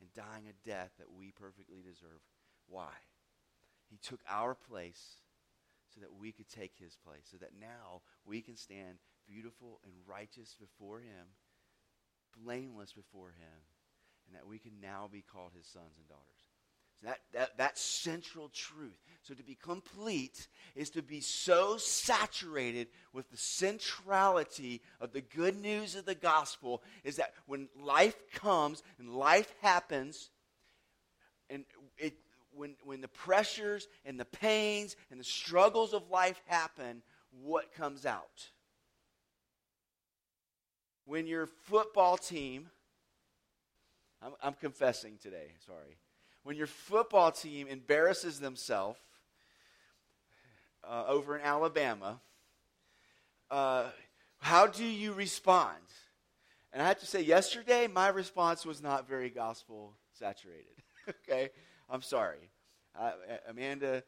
and 0.00 0.12
dying 0.12 0.44
a 0.48 0.68
death 0.68 0.90
that 0.98 1.12
we 1.12 1.30
perfectly 1.30 1.82
deserve. 1.82 2.20
Why? 2.66 2.90
He 3.90 3.96
took 3.96 4.20
our 4.28 4.54
place 4.54 5.16
so 5.94 6.00
that 6.00 6.14
we 6.18 6.32
could 6.32 6.48
take 6.48 6.72
his 6.78 6.96
place, 6.96 7.24
so 7.30 7.38
that 7.38 7.58
now 7.58 8.02
we 8.26 8.40
can 8.40 8.56
stand 8.56 8.98
beautiful 9.26 9.80
and 9.84 9.92
righteous 10.06 10.56
before 10.58 11.00
him, 11.00 11.26
blameless 12.42 12.92
before 12.92 13.30
him, 13.30 13.62
and 14.26 14.36
that 14.36 14.46
we 14.46 14.58
can 14.58 14.72
now 14.80 15.08
be 15.10 15.22
called 15.22 15.52
his 15.56 15.66
sons 15.66 15.96
and 15.96 16.08
daughters. 16.08 16.24
So 17.00 17.06
that, 17.06 17.20
that, 17.32 17.58
that 17.58 17.78
central 17.78 18.48
truth. 18.48 18.98
So 19.22 19.32
to 19.34 19.42
be 19.44 19.54
complete 19.54 20.48
is 20.74 20.90
to 20.90 21.02
be 21.02 21.20
so 21.20 21.76
saturated 21.76 22.88
with 23.12 23.30
the 23.30 23.36
centrality 23.36 24.82
of 25.00 25.12
the 25.12 25.20
good 25.20 25.56
news 25.56 25.94
of 25.94 26.06
the 26.06 26.16
gospel 26.16 26.82
is 27.04 27.16
that 27.16 27.34
when 27.46 27.68
life 27.80 28.16
comes 28.32 28.82
and 28.98 29.14
life 29.14 29.52
happens, 29.62 30.30
and 31.48 31.64
it, 31.98 32.14
when, 32.58 32.74
when 32.84 33.00
the 33.00 33.08
pressures 33.08 33.88
and 34.04 34.18
the 34.18 34.24
pains 34.24 34.96
and 35.10 35.18
the 35.18 35.24
struggles 35.24 35.94
of 35.94 36.10
life 36.10 36.40
happen, 36.46 37.02
what 37.42 37.72
comes 37.72 38.04
out? 38.04 38.50
When 41.04 41.26
your 41.26 41.46
football 41.46 42.16
team 42.16 42.68
I'm, 44.22 44.32
I'm 44.42 44.54
confessing 44.54 45.18
today, 45.22 45.52
sorry. 45.66 45.96
When 46.42 46.56
your 46.56 46.66
football 46.66 47.30
team 47.30 47.68
embarrasses 47.68 48.40
themselves 48.40 48.98
uh, 50.82 51.04
over 51.06 51.36
in 51.36 51.42
Alabama, 51.42 52.20
uh, 53.50 53.86
how 54.38 54.66
do 54.66 54.84
you 54.84 55.12
respond? 55.12 55.76
And 56.72 56.82
I 56.82 56.88
have 56.88 57.00
to 57.00 57.06
say, 57.06 57.22
yesterday, 57.22 57.86
my 57.86 58.08
response 58.08 58.66
was 58.66 58.82
not 58.82 59.08
very 59.08 59.30
gospel 59.30 59.94
saturated. 60.12 60.82
okay? 61.08 61.50
I'm 61.88 62.02
sorry. 62.02 62.50
Uh, 62.98 63.12
Amanda, 63.48 64.02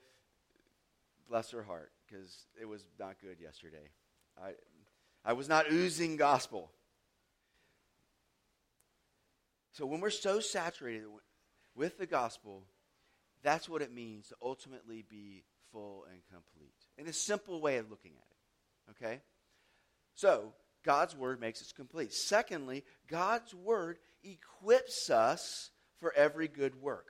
bless 1.29 1.51
her 1.51 1.63
heart, 1.63 1.93
because 2.07 2.47
it 2.61 2.67
was 2.67 2.85
not 2.99 3.17
good 3.21 3.39
yesterday. 3.41 3.89
I, 4.43 4.53
I 5.25 5.33
was 5.33 5.49
not 5.49 5.71
oozing 5.71 6.17
gospel. 6.17 6.71
So 9.73 9.87
when 9.87 10.01
we're 10.01 10.11
so 10.11 10.41
saturated 10.41 11.05
with 11.75 11.99
the 11.99 12.07
gospel, 12.07 12.65
that's 13.43 13.69
what 13.69 13.83
it 13.83 13.95
means 13.95 14.29
to 14.29 14.37
ultimately 14.43 15.05
be 15.09 15.45
full 15.73 16.05
and 16.11 16.21
complete. 16.31 16.75
In 16.99 17.07
a 17.07 17.13
simple 17.13 17.61
way 17.61 17.79
of 17.79 17.91
looking 17.91 18.13
at 18.13 18.99
it. 18.99 19.05
Okay? 19.05 19.21
So, 20.15 20.53
God's 20.85 21.17
word 21.17 21.41
makes 21.41 21.63
us 21.63 21.73
complete. 21.73 22.13
Secondly, 22.13 22.85
God's 23.09 23.55
word 23.55 23.99
equips 24.25 25.09
us 25.09 25.71
for 25.99 26.13
every 26.15 26.49
good 26.49 26.81
work. 26.83 27.07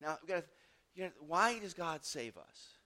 Now, 0.00 0.18
gotta, 0.26 0.44
you 0.94 1.04
know, 1.04 1.10
why 1.26 1.58
does 1.58 1.74
God 1.74 2.04
save 2.04 2.36
us? 2.36 2.78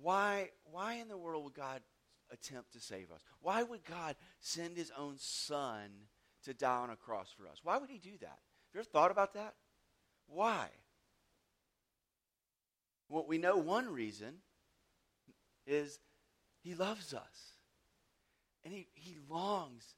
Why, 0.00 0.50
why 0.70 0.94
in 0.94 1.08
the 1.08 1.16
world 1.16 1.44
would 1.44 1.54
God 1.54 1.82
attempt 2.30 2.72
to 2.74 2.80
save 2.80 3.10
us? 3.10 3.22
Why 3.40 3.62
would 3.62 3.84
God 3.84 4.16
send 4.40 4.76
his 4.76 4.92
own 4.96 5.14
son 5.18 5.90
to 6.44 6.54
die 6.54 6.76
on 6.76 6.90
a 6.90 6.96
cross 6.96 7.30
for 7.36 7.46
us? 7.48 7.60
Why 7.62 7.78
would 7.78 7.90
he 7.90 7.98
do 7.98 8.16
that? 8.20 8.28
Have 8.28 8.74
you 8.74 8.80
ever 8.80 8.88
thought 8.88 9.10
about 9.10 9.34
that? 9.34 9.54
Why? 10.26 10.68
Well, 13.08 13.24
we 13.26 13.38
know 13.38 13.56
one 13.56 13.92
reason 13.92 14.34
is 15.66 15.98
he 16.62 16.74
loves 16.74 17.14
us. 17.14 17.54
And 18.64 18.74
he, 18.74 18.88
he 18.94 19.16
longs 19.30 19.94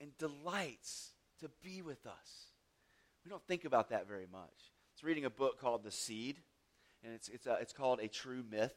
and 0.00 0.16
delights 0.16 1.10
to 1.40 1.50
be 1.62 1.82
with 1.82 2.06
us. 2.06 2.53
We 3.24 3.30
don't 3.30 3.42
think 3.46 3.64
about 3.64 3.88
that 3.88 4.06
very 4.06 4.26
much. 4.30 4.72
It's 4.92 5.02
reading 5.02 5.24
a 5.24 5.30
book 5.30 5.58
called 5.58 5.82
The 5.82 5.90
Seed, 5.90 6.36
and 7.02 7.14
it's, 7.14 7.28
it's, 7.28 7.46
a, 7.46 7.56
it's 7.60 7.72
called 7.72 8.00
A 8.00 8.08
True 8.08 8.44
Myth. 8.50 8.74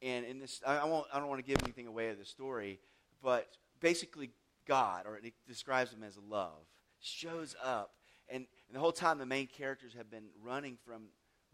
And 0.00 0.24
in 0.24 0.38
this, 0.38 0.62
I, 0.64 0.84
won't, 0.84 1.06
I 1.12 1.18
don't 1.18 1.28
want 1.28 1.44
to 1.44 1.46
give 1.46 1.60
anything 1.64 1.88
away 1.88 2.10
of 2.10 2.18
the 2.18 2.24
story, 2.24 2.78
but 3.20 3.48
basically, 3.80 4.30
God, 4.66 5.06
or 5.06 5.16
it 5.16 5.34
describes 5.46 5.92
him 5.92 6.04
as 6.04 6.16
love, 6.16 6.66
shows 7.00 7.56
up. 7.62 7.94
And, 8.28 8.46
and 8.68 8.76
the 8.76 8.78
whole 8.78 8.92
time, 8.92 9.18
the 9.18 9.26
main 9.26 9.48
characters 9.48 9.94
have 9.94 10.08
been 10.08 10.28
running 10.40 10.78
from 10.86 11.08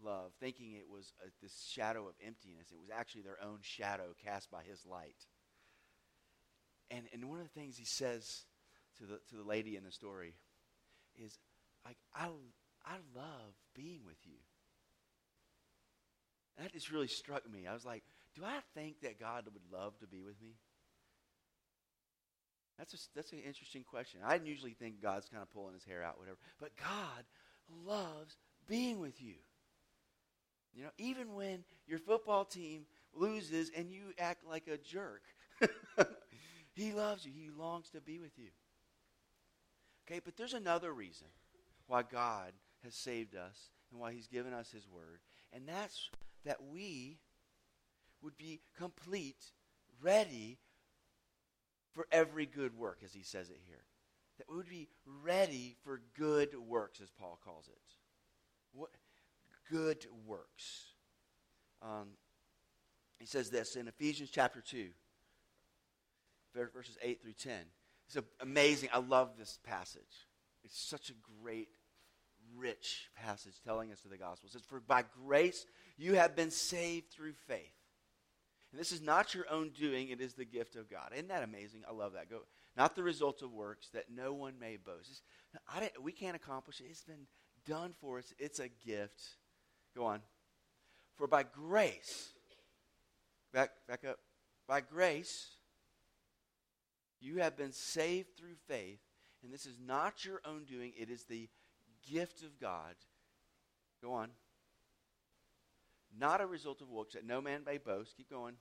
love, 0.04 0.32
thinking 0.38 0.72
it 0.72 0.88
was 0.90 1.14
a, 1.24 1.30
this 1.40 1.66
shadow 1.72 2.06
of 2.06 2.14
emptiness. 2.24 2.66
It 2.70 2.78
was 2.78 2.90
actually 2.94 3.22
their 3.22 3.42
own 3.42 3.60
shadow 3.62 4.14
cast 4.22 4.50
by 4.50 4.62
his 4.62 4.84
light. 4.84 5.26
And, 6.90 7.04
and 7.14 7.30
one 7.30 7.40
of 7.40 7.44
the 7.44 7.60
things 7.60 7.78
he 7.78 7.86
says 7.86 8.42
to 8.98 9.06
the, 9.06 9.20
to 9.30 9.36
the 9.36 9.42
lady 9.42 9.76
in 9.76 9.84
the 9.84 9.90
story 9.90 10.34
is, 11.16 11.38
like, 11.84 11.96
I, 12.14 12.28
I 12.84 12.96
love 13.14 13.54
being 13.74 14.00
with 14.06 14.18
you. 14.24 14.38
That 16.58 16.72
just 16.72 16.90
really 16.90 17.08
struck 17.08 17.50
me. 17.50 17.66
I 17.66 17.74
was 17.74 17.84
like, 17.84 18.04
do 18.36 18.44
I 18.44 18.58
think 18.74 19.00
that 19.02 19.18
God 19.18 19.44
would 19.46 19.72
love 19.72 19.98
to 19.98 20.06
be 20.06 20.22
with 20.22 20.40
me? 20.40 20.54
That's, 22.78 22.94
a, 22.94 22.96
that's 23.14 23.32
an 23.32 23.40
interesting 23.46 23.84
question. 23.84 24.20
I 24.24 24.36
usually 24.36 24.72
think 24.72 25.00
God's 25.00 25.28
kind 25.28 25.42
of 25.42 25.52
pulling 25.52 25.74
his 25.74 25.84
hair 25.84 26.02
out, 26.02 26.18
whatever. 26.18 26.38
But 26.60 26.70
God 26.76 27.24
loves 27.86 28.36
being 28.66 28.98
with 28.98 29.22
you. 29.22 29.34
You 30.74 30.84
know, 30.84 30.90
even 30.98 31.34
when 31.34 31.64
your 31.86 32.00
football 32.00 32.44
team 32.44 32.86
loses 33.14 33.70
and 33.76 33.92
you 33.92 34.12
act 34.18 34.44
like 34.48 34.66
a 34.66 34.76
jerk, 34.76 35.22
he 36.72 36.92
loves 36.92 37.24
you. 37.24 37.32
He 37.32 37.50
longs 37.56 37.90
to 37.90 38.00
be 38.00 38.18
with 38.18 38.36
you. 38.36 38.48
Okay, 40.06 40.20
but 40.24 40.36
there's 40.36 40.54
another 40.54 40.92
reason 40.92 41.28
why 41.86 42.02
God 42.02 42.52
has 42.82 42.94
saved 42.94 43.34
us 43.34 43.70
and 43.90 44.00
why 44.00 44.12
he's 44.12 44.26
given 44.26 44.52
us 44.52 44.70
his 44.70 44.88
word. 44.88 45.20
And 45.52 45.68
that's 45.68 46.10
that 46.44 46.62
we 46.62 47.18
would 48.22 48.36
be 48.36 48.60
complete, 48.76 49.52
ready 50.02 50.58
for 51.92 52.06
every 52.10 52.46
good 52.46 52.76
work, 52.76 53.00
as 53.04 53.12
he 53.12 53.22
says 53.22 53.50
it 53.50 53.60
here. 53.66 53.84
That 54.38 54.50
we 54.50 54.56
would 54.56 54.68
be 54.68 54.88
ready 55.22 55.76
for 55.84 56.00
good 56.18 56.54
works, 56.56 57.00
as 57.00 57.10
Paul 57.10 57.38
calls 57.44 57.68
it. 57.68 57.80
What 58.72 58.90
good 59.70 60.06
works? 60.26 60.94
Um, 61.82 62.08
he 63.18 63.26
says 63.26 63.50
this 63.50 63.76
in 63.76 63.86
Ephesians 63.86 64.30
chapter 64.30 64.60
2, 64.60 64.88
verses 66.74 66.98
8 67.00 67.22
through 67.22 67.34
10. 67.34 67.54
It's 68.08 68.18
amazing. 68.40 68.88
I 68.92 68.98
love 68.98 69.32
this 69.38 69.58
passage. 69.64 70.26
It's 70.64 70.78
such 70.78 71.10
a 71.10 71.42
great 71.42 71.68
rich 72.56 73.08
passage 73.16 73.54
telling 73.64 73.92
us 73.92 74.04
of 74.04 74.10
the 74.10 74.18
gospel. 74.18 74.48
It 74.48 74.52
says, 74.52 74.62
For 74.66 74.80
by 74.80 75.04
grace 75.24 75.66
you 75.96 76.14
have 76.14 76.34
been 76.34 76.50
saved 76.50 77.10
through 77.10 77.34
faith. 77.46 77.74
And 78.72 78.80
this 78.80 78.90
is 78.90 79.00
not 79.00 79.34
your 79.34 79.44
own 79.50 79.70
doing, 79.70 80.08
it 80.08 80.20
is 80.20 80.34
the 80.34 80.44
gift 80.44 80.74
of 80.74 80.90
God. 80.90 81.10
Isn't 81.12 81.28
that 81.28 81.44
amazing? 81.44 81.82
I 81.88 81.92
love 81.92 82.14
that. 82.14 82.28
Go, 82.28 82.40
not 82.76 82.96
the 82.96 83.04
result 83.04 83.42
of 83.42 83.52
works, 83.52 83.88
that 83.90 84.06
no 84.12 84.32
one 84.32 84.58
may 84.58 84.76
boast. 84.76 85.22
we 86.02 86.10
can't 86.10 86.34
accomplish 86.34 86.80
it. 86.80 86.86
It's 86.90 87.04
been 87.04 87.28
done 87.66 87.94
for 88.00 88.18
us. 88.18 88.32
It's 88.38 88.58
a 88.58 88.68
gift. 88.68 89.22
Go 89.96 90.04
on. 90.06 90.20
For 91.16 91.28
by 91.28 91.44
grace, 91.44 92.30
back, 93.52 93.70
back 93.86 94.04
up. 94.04 94.18
By 94.66 94.80
grace, 94.80 95.50
you 97.20 97.38
have 97.38 97.56
been 97.56 97.72
saved 97.72 98.36
through 98.36 98.56
faith, 98.66 99.00
and 99.44 99.52
this 99.52 99.66
is 99.66 99.76
not 99.86 100.24
your 100.24 100.40
own 100.44 100.64
doing, 100.64 100.92
it 100.98 101.10
is 101.10 101.24
the 101.24 101.48
gift 102.10 102.42
of 102.42 102.58
God. 102.58 102.94
Go 104.02 104.12
on. 104.12 104.30
Not 106.18 106.40
a 106.40 106.46
result 106.46 106.80
of 106.80 106.90
works 106.90 107.14
that 107.14 107.26
no 107.26 107.40
man 107.40 107.62
may 107.64 107.78
boast. 107.78 108.16
Keep 108.16 108.30
going. 108.30 108.54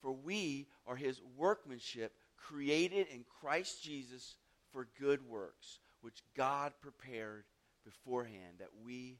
For 0.00 0.12
we 0.12 0.68
are 0.86 0.96
his 0.96 1.20
workmanship, 1.36 2.12
created 2.36 3.08
in 3.08 3.24
Christ 3.40 3.82
Jesus 3.82 4.36
for 4.72 4.88
good 5.00 5.28
works, 5.28 5.80
which 6.02 6.22
God 6.36 6.72
prepared 6.80 7.44
beforehand 7.84 8.58
that 8.58 8.70
we 8.84 9.18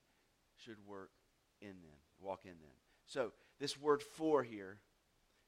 should 0.57 0.77
work 0.87 1.11
in 1.61 1.69
them, 1.69 1.99
walk 2.21 2.41
in 2.45 2.51
them. 2.51 2.77
So, 3.07 3.33
this 3.59 3.81
word 3.81 4.03
for 4.03 4.43
here, 4.43 4.79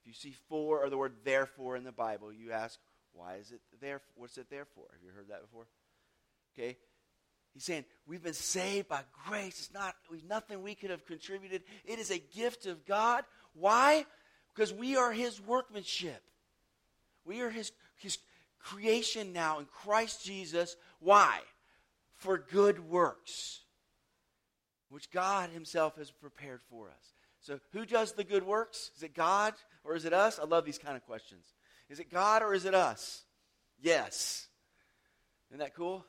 if 0.00 0.06
you 0.06 0.14
see 0.14 0.34
for 0.48 0.82
or 0.82 0.90
the 0.90 0.96
word 0.96 1.16
therefore 1.24 1.76
in 1.76 1.84
the 1.84 1.92
Bible, 1.92 2.32
you 2.32 2.52
ask, 2.52 2.80
why 3.12 3.36
is 3.36 3.52
it 3.52 3.60
there? 3.80 4.00
What's 4.14 4.38
it 4.38 4.48
there 4.50 4.64
for? 4.64 4.84
Have 4.92 5.02
you 5.04 5.10
heard 5.14 5.28
that 5.28 5.42
before? 5.42 5.66
Okay. 6.54 6.76
He's 7.52 7.64
saying, 7.64 7.84
we've 8.06 8.22
been 8.22 8.32
saved 8.32 8.88
by 8.88 9.00
grace. 9.26 9.58
It's 9.58 9.74
not 9.74 9.94
we, 10.10 10.22
nothing 10.28 10.62
we 10.62 10.74
could 10.74 10.90
have 10.90 11.04
contributed. 11.04 11.62
It 11.84 11.98
is 11.98 12.10
a 12.10 12.18
gift 12.18 12.66
of 12.66 12.86
God. 12.86 13.24
Why? 13.54 14.06
Because 14.54 14.72
we 14.72 14.96
are 14.96 15.12
his 15.12 15.40
workmanship. 15.40 16.22
We 17.24 17.40
are 17.40 17.50
his, 17.50 17.72
his 17.96 18.18
creation 18.58 19.32
now 19.32 19.58
in 19.58 19.66
Christ 19.66 20.24
Jesus. 20.24 20.76
Why? 21.00 21.40
For 22.14 22.38
good 22.38 22.88
works, 22.88 23.60
which 24.90 25.10
God 25.10 25.50
himself 25.50 25.96
has 25.96 26.10
prepared 26.10 26.60
for 26.70 26.88
us. 26.88 27.14
So, 27.40 27.58
who 27.72 27.86
does 27.86 28.12
the 28.12 28.24
good 28.24 28.46
works? 28.46 28.90
Is 28.96 29.02
it 29.02 29.14
God 29.14 29.54
or 29.82 29.96
is 29.96 30.04
it 30.04 30.12
us? 30.12 30.38
I 30.38 30.44
love 30.44 30.66
these 30.66 30.78
kind 30.78 30.96
of 30.96 31.06
questions. 31.06 31.46
Is 31.90 31.98
it 31.98 32.10
God 32.10 32.42
or 32.42 32.54
is 32.54 32.64
it 32.64 32.74
us? 32.74 33.24
Yes. 33.82 34.46
Isn't 35.50 35.58
that 35.58 35.74
cool? 35.74 36.06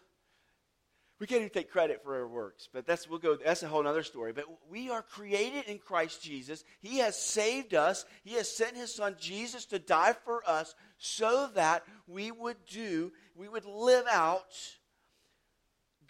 We 1.19 1.27
can't 1.27 1.41
even 1.41 1.51
take 1.51 1.71
credit 1.71 2.01
for 2.03 2.15
our 2.15 2.27
works, 2.27 2.67
but 2.71 2.87
that's 2.87 3.07
we'll 3.07 3.19
go. 3.19 3.35
That's 3.35 3.61
a 3.61 3.67
whole 3.67 3.85
other 3.87 4.01
story. 4.01 4.33
But 4.33 4.45
we 4.71 4.89
are 4.89 5.03
created 5.03 5.65
in 5.65 5.77
Christ 5.77 6.23
Jesus. 6.23 6.63
He 6.79 6.97
has 6.97 7.15
saved 7.15 7.75
us. 7.75 8.05
He 8.23 8.33
has 8.33 8.49
sent 8.49 8.75
His 8.75 8.93
Son 8.93 9.15
Jesus 9.19 9.65
to 9.65 9.77
die 9.77 10.13
for 10.25 10.41
us, 10.49 10.73
so 10.97 11.49
that 11.53 11.83
we 12.07 12.31
would 12.31 12.57
do, 12.67 13.11
we 13.35 13.47
would 13.47 13.65
live 13.65 14.05
out 14.09 14.51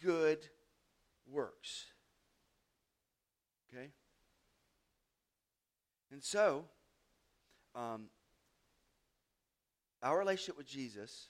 good 0.02 0.40
works. 1.30 1.86
Okay. 3.74 3.90
And 6.12 6.24
so, 6.24 6.66
um, 7.76 8.08
our 10.04 10.18
relationship 10.18 10.58
with 10.58 10.68
Jesus, 10.68 11.30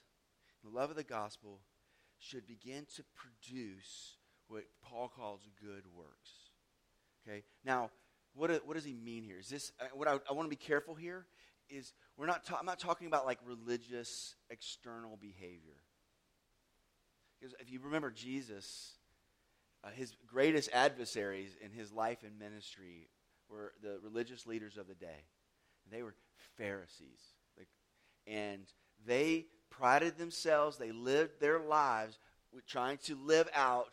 the 0.64 0.70
love 0.70 0.90
of 0.90 0.96
the 0.96 1.04
gospel 1.04 1.60
should 2.18 2.46
begin 2.46 2.86
to 2.96 3.02
produce 3.14 4.16
what 4.48 4.64
Paul 4.82 5.08
calls 5.08 5.40
good 5.60 5.84
works. 5.96 6.30
Okay? 7.26 7.42
Now, 7.64 7.90
what, 8.34 8.50
what 8.66 8.74
does 8.74 8.84
he 8.84 8.94
mean 8.94 9.24
here? 9.24 9.38
Is 9.38 9.48
this, 9.48 9.72
uh, 9.80 9.86
what 9.94 10.08
I, 10.08 10.18
I 10.28 10.32
want 10.32 10.46
to 10.46 10.50
be 10.50 10.56
careful 10.56 10.94
here 10.94 11.26
is 11.68 11.92
we're 12.16 12.26
not 12.26 12.44
ta- 12.44 12.56
I'm 12.58 12.66
not 12.66 12.78
talking 12.78 13.06
about 13.06 13.26
like 13.26 13.38
religious 13.44 14.34
external 14.50 15.16
behavior. 15.20 15.80
Because 17.38 17.54
if 17.60 17.70
you 17.70 17.80
remember 17.82 18.10
Jesus, 18.10 18.92
uh, 19.82 19.88
his 19.90 20.14
greatest 20.26 20.70
adversaries 20.72 21.56
in 21.62 21.72
his 21.72 21.92
life 21.92 22.18
and 22.24 22.38
ministry 22.38 23.08
were 23.50 23.72
the 23.82 23.98
religious 24.02 24.46
leaders 24.46 24.76
of 24.76 24.86
the 24.86 24.94
day. 24.94 25.24
They 25.90 26.02
were 26.02 26.14
Pharisees. 26.56 27.20
And 28.26 28.64
they 29.06 29.46
prided 29.70 30.18
themselves, 30.18 30.78
they 30.78 30.92
lived 30.92 31.40
their 31.40 31.58
lives 31.58 32.18
with 32.52 32.66
trying 32.66 32.98
to 32.98 33.16
live 33.16 33.48
out 33.54 33.88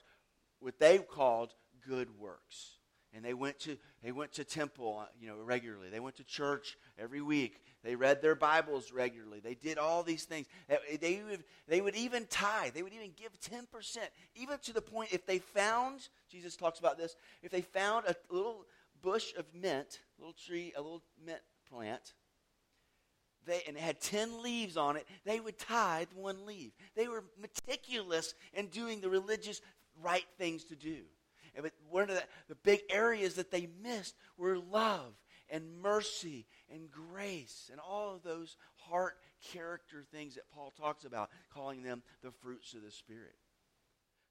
what 0.60 0.80
they 0.80 0.98
called 1.00 1.54
good 1.88 2.10
works. 2.20 2.76
And 3.14 3.26
they 3.26 3.34
went 3.34 3.60
to 3.62 3.78
they 4.04 4.12
went 4.12 4.34
to 4.34 4.44
temple, 4.44 5.00
uh, 5.02 5.06
you 5.20 5.28
know, 5.28 5.36
regularly. 5.44 5.90
They 5.90 6.00
went 6.00 6.18
to 6.18 6.24
church 6.24 6.78
every 6.98 7.22
week. 7.22 7.62
They 7.84 7.96
read 7.96 8.22
their 8.22 8.36
Bibles 8.36 8.92
regularly. 8.92 9.40
They 9.40 9.56
did 9.56 9.78
all 9.78 10.04
these 10.04 10.26
things. 10.26 10.48
They 10.68 11.22
would, 11.28 11.44
they 11.68 11.82
would 11.82 11.96
even 11.96 12.26
tithe. 12.30 12.74
They 12.74 12.84
would 12.84 12.94
even 12.94 13.12
give 13.16 13.32
10%, 13.40 13.98
even 14.36 14.60
to 14.60 14.74
the 14.74 14.82
point 14.82 15.14
if 15.14 15.26
they 15.26 15.40
found, 15.40 16.10
Jesus 16.30 16.56
talks 16.56 16.80
about 16.80 16.98
this, 16.98 17.16
if 17.42 17.52
they 17.52 17.62
found 17.62 18.06
a 18.06 18.16
little 18.30 18.66
bush 19.02 19.34
of 19.38 19.46
mint, 19.54 20.00
a 20.18 20.22
little 20.22 20.36
tree, 20.46 20.74
a 20.76 20.82
little 20.82 21.02
mint 21.26 21.42
plant, 21.70 22.14
they, 23.50 23.64
and 23.68 23.76
it 23.76 23.82
had 23.82 24.00
10 24.00 24.42
leaves 24.42 24.78
on 24.78 24.96
it, 24.96 25.06
they 25.26 25.40
would 25.40 25.58
tithe 25.58 26.08
one 26.16 26.46
leaf. 26.46 26.72
They 26.96 27.08
were 27.08 27.24
meticulous 27.40 28.34
in 28.54 28.68
doing 28.68 29.02
the 29.02 29.10
religious 29.10 29.62
right 30.02 30.26
things 30.38 30.64
to 30.66 30.76
do. 30.76 31.02
And 31.56 31.64
but 31.64 31.74
one 31.90 32.04
of 32.04 32.10
the, 32.10 32.24
the 32.48 32.56
big 32.56 32.82
areas 32.90 33.36
that 33.36 33.52
they 33.52 33.68
missed 33.82 34.16
were 34.38 34.58
love 34.58 35.14
and 35.50 35.82
mercy 35.82 36.46
and 36.72 36.90
grace 36.92 37.70
and 37.72 37.80
all 37.80 38.16
of 38.16 38.24
those 38.24 38.56
heart 38.76 39.18
character 39.52 40.06
things 40.12 40.36
that 40.36 40.50
Paul 40.54 40.72
talks 40.80 41.06
about, 41.06 41.30
calling 41.54 41.82
them 41.82 42.04
the 42.22 42.32
fruits 42.32 42.74
of 42.74 42.84
the 42.84 42.92
Spirit. 42.92 43.36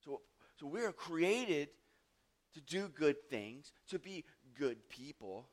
So, 0.04 0.20
so 0.58 0.66
we 0.66 0.82
are 0.82 0.92
created 0.92 1.68
to 2.54 2.60
do 2.60 2.88
good 2.88 3.16
things, 3.28 3.72
to 3.88 3.98
be 3.98 4.24
good 4.58 4.88
people 4.88 5.48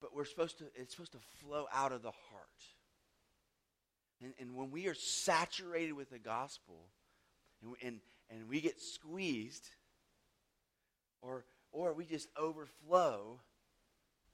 but 0.00 0.14
we're 0.14 0.24
supposed 0.24 0.58
to 0.58 0.64
it's 0.74 0.94
supposed 0.94 1.12
to 1.12 1.18
flow 1.40 1.66
out 1.72 1.92
of 1.92 2.02
the 2.02 2.10
heart. 2.10 2.48
And, 4.22 4.32
and 4.40 4.56
when 4.56 4.70
we 4.70 4.88
are 4.88 4.94
saturated 4.94 5.92
with 5.92 6.10
the 6.10 6.18
gospel 6.18 6.88
and, 7.62 7.74
and, 7.82 8.00
and 8.30 8.48
we 8.48 8.60
get 8.60 8.80
squeezed 8.80 9.68
or 11.22 11.44
or 11.70 11.92
we 11.92 12.04
just 12.04 12.28
overflow 12.36 13.40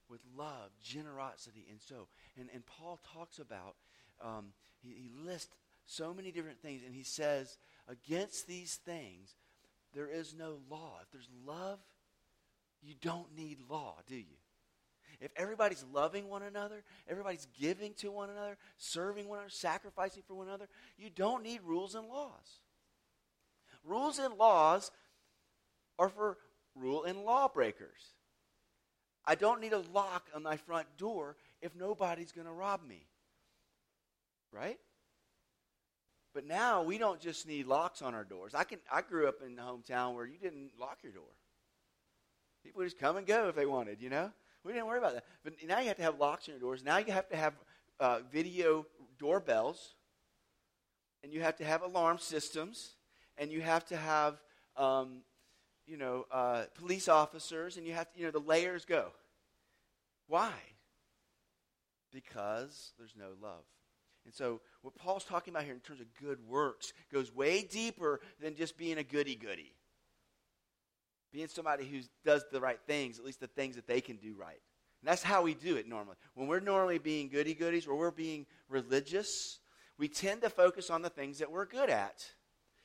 with 0.09 0.21
love 0.37 0.71
generosity 0.83 1.67
and 1.71 1.81
so 1.81 2.09
and, 2.39 2.49
and 2.53 2.65
paul 2.67 3.01
talks 3.13 3.39
about 3.39 3.75
um, 4.23 4.53
he, 4.83 4.91
he 4.91 5.11
lists 5.27 5.55
so 5.87 6.15
many 6.15 6.31
different 6.31 6.61
things 6.61 6.83
and 6.85 6.95
he 6.95 7.03
says 7.03 7.59
against 7.89 8.47
these 8.47 8.77
things 8.87 9.35
there 9.93 10.09
is 10.09 10.35
no 10.35 10.59
law. 10.69 10.99
If 11.03 11.11
there's 11.13 11.29
love 11.47 11.79
you 12.83 12.95
don't 13.01 13.35
need 13.37 13.59
law 13.69 13.97
do 14.07 14.17
you 14.17 14.37
if 15.21 15.31
everybody's 15.37 15.85
loving 15.93 16.29
one 16.29 16.43
another, 16.43 16.85
everybody's 17.09 17.47
giving 17.59 17.95
to 17.95 18.11
one 18.11 18.31
another, 18.31 18.57
serving 18.77 19.29
one 19.29 19.39
another, 19.39 19.51
sacrificing 19.51 20.23
for 20.27 20.35
one 20.35 20.49
another, 20.49 20.69
you 20.97 21.11
don't 21.11 21.43
need 21.43 21.61
rules 21.65 21.95
and 21.95 22.09
laws. 22.09 22.61
Rules 23.85 24.19
and 24.19 24.35
laws 24.35 24.91
are 25.99 26.09
for 26.09 26.39
rule 26.75 27.05
and 27.05 27.25
lawbreakers. 27.25 28.15
I 29.27 29.35
don't 29.35 29.61
need 29.61 29.73
a 29.73 29.83
lock 29.93 30.29
on 30.35 30.43
my 30.43 30.57
front 30.57 30.87
door 30.99 31.37
if 31.63 31.75
nobody's 31.75 32.33
going 32.33 32.47
to 32.47 32.53
rob 32.53 32.81
me. 32.87 33.07
Right? 34.53 34.79
But 36.35 36.47
now 36.47 36.83
we 36.83 36.99
don't 36.99 37.21
just 37.21 37.47
need 37.47 37.67
locks 37.67 38.03
on 38.03 38.15
our 38.15 38.25
doors. 38.25 38.55
I 38.55 38.65
can 38.65 38.79
I 38.93 39.03
grew 39.03 39.29
up 39.29 39.37
in 39.45 39.59
a 39.59 39.63
hometown 39.63 40.15
where 40.15 40.27
you 40.27 40.37
didn't 40.37 40.73
lock 40.79 40.99
your 41.03 41.13
door. 41.13 41.23
People 42.65 42.83
just 42.83 42.99
come 42.99 43.17
and 43.17 43.27
go 43.27 43.49
if 43.49 43.55
they 43.55 43.67
wanted, 43.67 44.01
you 44.01 44.11
know? 44.11 44.33
We 44.65 44.73
didn't 44.73 44.87
worry 44.87 44.99
about 44.99 45.15
that. 45.15 45.25
But 45.45 45.55
now 45.67 45.81
you 45.81 45.89
have 45.89 45.99
to 45.99 46.03
have 46.03 46.19
locks 46.19 46.49
on 46.49 46.55
your 46.55 46.61
doors. 46.61 46.83
Now 46.83 46.97
you 46.97 47.13
have 47.13 47.29
to 47.29 47.37
have 47.37 47.55
uh, 48.01 48.21
video 48.33 48.87
doorbells, 49.19 49.95
and 51.23 51.33
you 51.33 51.43
have 51.43 51.57
to 51.57 51.65
have 51.65 51.83
alarm 51.83 52.19
systems, 52.19 52.97
and 53.37 53.53
you 53.53 53.61
have 53.61 53.85
to 53.87 53.97
have, 53.97 54.43
um, 54.77 55.23
you 55.87 55.99
know, 55.99 56.25
uh, 56.31 56.65
police 56.77 57.09
officers, 57.09 57.77
and 57.77 57.87
you 57.87 57.93
have 57.93 58.11
to, 58.13 58.19
you 58.19 58.25
know, 58.25 58.31
the 58.31 58.39
layers 58.39 58.87
go. 58.87 59.09
Why? 60.29 60.53
Because 62.11 62.93
there's 62.99 63.15
no 63.19 63.31
love. 63.43 63.65
And 64.25 64.33
so, 64.33 64.63
what 64.81 64.95
Paul's 64.95 65.25
talking 65.25 65.53
about 65.53 65.65
here 65.65 65.75
in 65.75 65.81
terms 65.81 66.01
of 66.01 66.07
good 66.19 66.39
works 66.49 66.95
goes 67.13 67.35
way 67.35 67.63
deeper 67.63 68.21
than 68.41 68.55
just 68.55 68.79
being 68.79 68.97
a 68.97 69.05
goody 69.05 69.35
goody 69.35 69.75
being 71.35 71.49
somebody 71.49 71.85
who 71.85 71.99
does 72.25 72.45
the 72.53 72.61
right 72.61 72.79
things, 72.87 73.19
at 73.19 73.25
least 73.25 73.41
the 73.41 73.49
things 73.49 73.75
that 73.75 73.89
they 73.89 74.01
can 74.01 74.17
do 74.17 74.37
right. 74.39 74.61
And 75.01 75.09
that's 75.09 75.23
how 75.23 75.43
we 75.43 75.53
do 75.53 75.75
it 75.75 75.89
normally. 75.89 76.15
When 76.35 76.47
we're 76.47 76.61
normally 76.61 76.99
being 76.99 77.29
goody 77.29 77.55
goodies 77.55 77.89
or 77.89 77.97
we're 77.97 78.13
being 78.13 78.47
religious, 78.69 79.59
we 79.99 80.07
tend 80.07 80.43
to 80.43 80.49
focus 80.49 80.91
on 80.91 81.03
the 81.03 81.11
things 81.11 81.41
that 81.41 81.51
we're 81.51 81.67
good 81.67 81.91
at. 81.91 82.25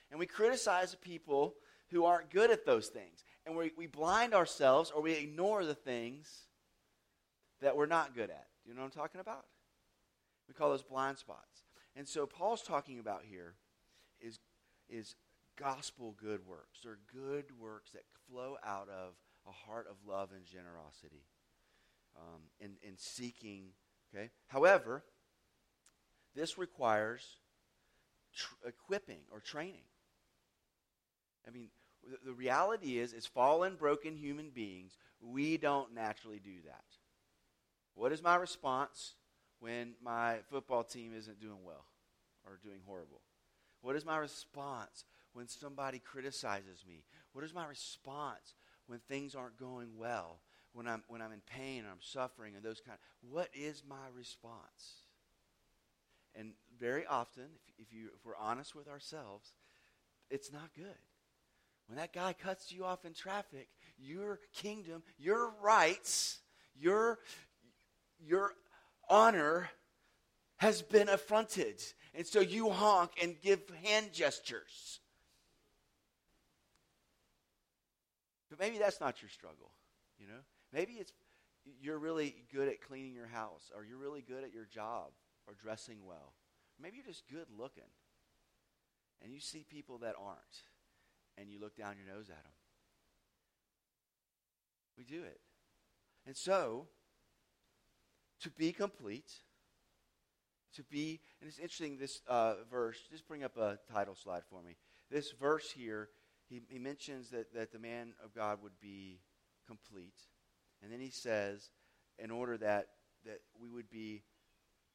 And 0.10 0.20
we 0.20 0.26
criticize 0.26 0.96
people 0.96 1.54
who 1.92 2.06
aren't 2.06 2.32
good 2.32 2.50
at 2.50 2.66
those 2.66 2.88
things. 2.88 3.24
And 3.46 3.56
we, 3.56 3.72
we 3.78 3.86
blind 3.86 4.34
ourselves 4.34 4.90
or 4.90 5.04
we 5.04 5.14
ignore 5.14 5.64
the 5.64 5.76
things 5.76 6.48
that 7.62 7.78
we're 7.78 7.86
not 7.86 8.16
good 8.16 8.32
at. 8.32 8.48
Do 8.64 8.72
you 8.72 8.76
know 8.76 8.82
what 8.82 8.96
I'm 8.96 9.00
talking 9.00 9.22
about? 9.22 9.46
We 10.48 10.56
call 10.56 10.72
those 10.72 10.82
blind 10.82 11.20
spots. 11.20 11.66
And 11.96 12.08
so 12.08 12.26
Paul's 12.26 12.64
talking 12.64 12.98
about 12.98 13.22
here 13.30 13.54
is, 14.20 14.40
is 14.90 15.14
gospel 15.60 16.16
good 16.22 16.46
works. 16.48 16.80
They're 16.84 17.00
good 17.14 17.46
works 17.60 17.92
that 17.92 18.04
flow 18.30 18.58
out 18.66 18.88
of 18.90 19.14
a 19.48 19.52
heart 19.52 19.88
of 19.90 19.98
love 20.08 20.30
and 20.36 20.46
generosity 20.46 21.26
um, 22.18 22.42
in, 22.60 22.72
in 22.88 22.98
seeking. 22.98 23.70
Okay? 24.14 24.30
However, 24.48 25.04
this 26.36 26.58
requires 26.58 27.38
tr- 28.36 28.68
equipping 28.68 29.22
or 29.32 29.40
training. 29.40 29.84
I 31.48 31.52
mean, 31.52 31.68
the, 32.10 32.18
the 32.28 32.34
reality 32.34 32.98
is, 32.98 33.14
as 33.14 33.26
fallen, 33.26 33.76
broken 33.76 34.16
human 34.16 34.50
beings, 34.50 34.98
we 35.22 35.58
don't 35.58 35.94
naturally 35.94 36.40
do 36.40 36.56
that. 36.66 36.84
What 37.96 38.12
is 38.12 38.24
my 38.24 38.36
response 38.36 39.16
when 39.60 39.94
my 40.02 40.38
football 40.50 40.84
team 40.84 41.14
isn't 41.18 41.42
doing 41.42 41.64
well 41.66 41.86
or 42.46 42.60
doing 42.64 42.80
horrible? 42.86 43.22
What 43.82 43.96
is 43.96 44.06
my 44.06 44.18
response 44.18 45.06
when 45.40 45.48
somebody 45.48 46.00
criticizes 46.00 46.84
me? 46.86 47.06
What 47.32 47.46
is 47.46 47.54
my 47.54 47.66
response 47.66 48.56
when 48.88 49.00
things 49.00 49.36
aren't 49.36 49.58
going 49.58 49.88
well? 49.96 50.42
When 50.74 50.86
I'm, 50.86 51.02
when 51.08 51.22
I'm 51.22 51.32
in 51.32 51.40
pain 51.46 51.86
or 51.86 51.92
I'm 51.92 52.02
suffering 52.02 52.56
and 52.56 52.64
those 52.64 52.82
kind 52.82 52.98
of, 52.98 53.30
what 53.32 53.48
is 53.54 53.82
my 53.88 54.10
response? 54.14 55.06
And 56.36 56.52
very 56.78 57.06
often, 57.06 57.46
if, 57.66 57.88
if, 57.88 57.94
you, 57.94 58.10
if 58.14 58.26
we're 58.26 58.36
honest 58.36 58.76
with 58.76 58.90
ourselves, 58.90 59.54
it's 60.30 60.52
not 60.52 60.74
good. 60.76 61.00
When 61.88 61.96
that 61.96 62.12
guy 62.12 62.34
cuts 62.34 62.70
you 62.70 62.84
off 62.84 63.06
in 63.06 63.14
traffic, 63.14 63.70
your 63.98 64.42
kingdom, 64.54 65.04
your 65.18 65.54
rights, 65.62 66.40
your, 66.78 67.20
your 68.22 68.56
honor 69.10 69.70
has 70.58 70.82
been 70.82 71.08
affronted. 71.08 71.82
And 72.14 72.28
so 72.28 72.42
you 72.42 72.70
honk 72.72 73.12
and 73.24 73.40
give 73.42 73.62
hand 73.86 74.12
gestures. 74.12 75.00
But 78.50 78.60
maybe 78.60 78.78
that's 78.78 79.00
not 79.00 79.22
your 79.22 79.30
struggle, 79.30 79.72
you 80.20 80.28
know? 80.28 80.42
Maybe 80.74 80.94
it's 80.94 81.14
you're 81.82 82.00
really 82.00 82.36
good 82.54 82.68
at 82.68 82.82
cleaning 82.82 83.14
your 83.14 83.28
house 83.28 83.72
or 83.76 83.84
you're 83.84 83.98
really 83.98 84.22
good 84.22 84.44
at 84.44 84.54
your 84.54 84.66
job 84.66 85.12
or 85.48 85.54
dressing 85.62 85.98
well. 86.06 86.34
Maybe 86.82 86.98
you're 86.98 87.06
just 87.06 87.28
good 87.30 87.48
looking. 87.58 87.84
And 89.22 89.34
you 89.34 89.40
see 89.40 89.66
people 89.70 90.00
that 90.00 90.16
aren't 90.20 90.64
and 91.38 91.50
you 91.50 91.60
look 91.60 91.76
down 91.76 91.96
your 91.98 92.16
nose 92.16 92.30
at 92.30 92.44
them. 92.44 92.54
We 94.98 95.04
do 95.04 95.24
it. 95.24 95.40
And 96.26 96.36
so, 96.36 96.88
to 98.42 98.50
be 98.52 98.72
complete, 98.72 99.32
to 100.76 100.84
be, 100.84 101.20
and 101.42 101.50
it's 101.50 101.60
interesting, 101.60 101.98
this 101.98 102.22
uh, 102.28 102.56
verse, 102.70 102.98
just 103.10 103.28
bring 103.28 103.44
up 103.44 103.58
a 103.58 103.80
title 103.92 104.16
slide 104.16 104.44
for 104.50 104.62
me. 104.62 104.76
This 105.10 105.32
verse 105.32 105.72
here, 105.72 106.10
he, 106.50 106.62
he 106.68 106.80
mentions 106.80 107.30
that, 107.30 107.54
that 107.54 107.72
the 107.72 107.80
man 107.80 108.14
of 108.24 108.34
God 108.34 108.60
would 108.64 108.80
be 108.82 109.20
complete. 109.68 110.20
And 110.82 110.92
then 110.92 111.00
he 111.00 111.12
says, 111.12 111.70
in 112.18 112.32
order 112.32 112.58
that, 112.58 112.88
that 113.26 113.42
we 113.62 113.70
would 113.70 113.90
be 113.90 114.24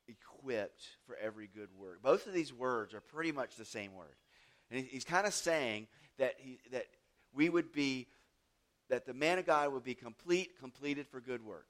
equipped 0.09 0.85
for 1.07 1.17
every 1.17 1.47
good 1.47 1.69
work. 1.79 2.03
Both 2.03 2.27
of 2.27 2.33
these 2.33 2.53
words 2.53 2.93
are 2.95 3.01
pretty 3.01 3.33
much 3.33 3.57
the 3.57 3.65
same 3.65 3.95
word. 3.95 4.17
And 4.71 4.85
he's 4.85 5.05
kind 5.05 5.27
of 5.27 5.35
saying 5.35 5.87
that, 6.19 6.35
he, 6.39 6.59
that 6.73 6.87
we 7.35 7.49
would 7.49 7.73
be, 7.73 8.07
that 8.89 9.07
the 9.07 9.15
man 9.15 9.39
of 9.39 9.47
God 9.47 9.73
would 9.73 9.85
be 9.85 9.95
complete, 9.95 10.59
completed 10.59 11.07
for 11.07 11.21
good 11.21 11.45
work. 11.45 11.67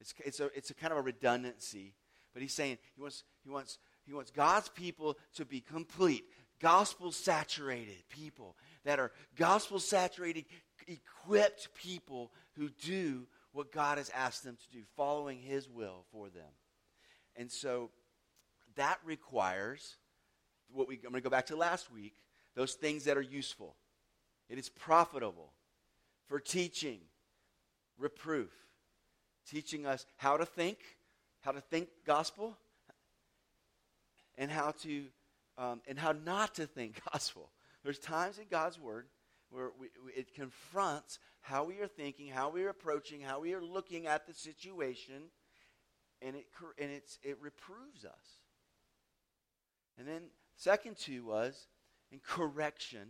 It's, 0.00 0.14
it's, 0.24 0.40
a, 0.40 0.50
it's 0.56 0.70
a 0.70 0.74
kind 0.74 0.92
of 0.92 0.98
a 0.98 1.02
redundancy, 1.02 1.94
but 2.32 2.42
he's 2.42 2.52
saying 2.52 2.78
he 2.94 3.00
wants, 3.00 3.24
he, 3.44 3.50
wants, 3.50 3.78
he 4.04 4.12
wants 4.12 4.30
God's 4.30 4.68
people 4.68 5.16
to 5.36 5.44
be 5.44 5.60
complete, 5.60 6.24
gospel 6.62 7.10
saturated 7.10 8.08
people 8.08 8.56
that 8.84 9.00
are 9.00 9.10
gospel 9.36 9.80
saturated, 9.80 10.44
equipped 10.86 11.68
people 11.74 12.30
who 12.56 12.68
do 12.68 13.26
what 13.52 13.72
God 13.72 13.98
has 13.98 14.10
asked 14.14 14.44
them 14.44 14.56
to 14.56 14.76
do, 14.76 14.84
following 14.96 15.40
his 15.40 15.68
will 15.68 16.04
for 16.12 16.28
them. 16.30 16.48
And 17.36 17.50
so 17.50 17.90
that 18.76 18.98
requires 19.04 19.96
what 20.72 20.88
we, 20.88 20.94
I'm 20.96 21.10
going 21.10 21.14
to 21.14 21.20
go 21.20 21.30
back 21.30 21.46
to 21.46 21.56
last 21.56 21.92
week 21.92 22.14
those 22.54 22.74
things 22.74 23.04
that 23.04 23.16
are 23.16 23.22
useful. 23.22 23.76
It 24.48 24.58
is 24.58 24.68
profitable 24.68 25.52
for 26.26 26.38
teaching, 26.38 27.00
reproof, 27.98 28.50
teaching 29.48 29.86
us 29.86 30.06
how 30.16 30.36
to 30.36 30.46
think, 30.46 30.78
how 31.40 31.52
to 31.52 31.60
think 31.60 31.88
gospel, 32.06 32.56
and 34.38 34.50
how 34.50 34.72
to 34.82 35.04
um, 35.58 35.80
and 35.86 35.98
how 35.98 36.12
not 36.12 36.54
to 36.56 36.66
think 36.66 37.00
gospel. 37.12 37.50
There's 37.84 37.98
times 37.98 38.38
in 38.38 38.44
God's 38.50 38.78
word 38.78 39.06
where 39.50 39.70
we, 39.78 39.88
it 40.16 40.34
confronts 40.34 41.18
how 41.40 41.64
we 41.64 41.80
are 41.80 41.88
thinking, 41.88 42.28
how 42.28 42.50
we 42.50 42.64
are 42.64 42.68
approaching, 42.68 43.20
how 43.20 43.40
we 43.40 43.52
are 43.54 43.62
looking 43.62 44.06
at 44.06 44.26
the 44.26 44.34
situation, 44.34 45.24
and 46.20 46.36
it 46.36 46.46
and 46.78 46.90
it's 46.90 47.18
it 47.22 47.38
reproves 47.40 48.04
us. 48.04 48.38
And 49.98 50.06
then 50.06 50.22
second 50.56 50.96
two 50.96 51.24
was 51.24 51.66
in 52.10 52.20
correction. 52.20 53.08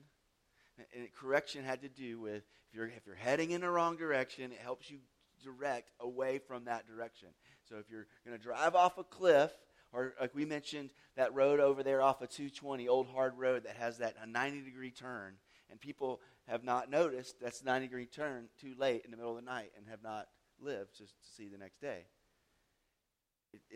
And 0.96 1.12
correction 1.12 1.64
had 1.64 1.82
to 1.82 1.88
do 1.88 2.18
with 2.18 2.42
if 2.68 2.74
you're 2.74 2.86
if 2.86 3.06
you're 3.06 3.14
heading 3.14 3.50
in 3.50 3.60
the 3.60 3.68
wrong 3.68 3.96
direction, 3.96 4.52
it 4.52 4.58
helps 4.58 4.90
you 4.90 4.98
direct 5.44 5.90
away 6.00 6.38
from 6.38 6.64
that 6.64 6.86
direction. 6.86 7.28
So 7.68 7.76
if 7.76 7.90
you're 7.90 8.06
going 8.26 8.36
to 8.36 8.42
drive 8.42 8.74
off 8.74 8.98
a 8.98 9.04
cliff, 9.04 9.52
or 9.92 10.14
like 10.20 10.34
we 10.34 10.44
mentioned, 10.44 10.90
that 11.16 11.34
road 11.34 11.60
over 11.60 11.82
there 11.82 12.00
off 12.00 12.22
of 12.22 12.30
220, 12.30 12.88
Old 12.88 13.08
Hard 13.08 13.36
Road, 13.36 13.64
that 13.64 13.76
has 13.76 13.98
that 13.98 14.16
90 14.26 14.62
degree 14.62 14.90
turn, 14.90 15.34
and 15.70 15.80
people 15.80 16.20
have 16.48 16.64
not 16.64 16.90
noticed 16.90 17.40
that's 17.40 17.64
90 17.64 17.86
degree 17.86 18.06
turn 18.06 18.48
too 18.60 18.74
late 18.78 19.04
in 19.04 19.10
the 19.10 19.16
middle 19.16 19.36
of 19.36 19.44
the 19.44 19.50
night 19.50 19.72
and 19.76 19.86
have 19.88 20.02
not 20.02 20.28
lived 20.60 20.96
to, 20.96 21.04
to 21.04 21.12
see 21.36 21.48
the 21.48 21.58
next 21.58 21.80
day. 21.80 22.06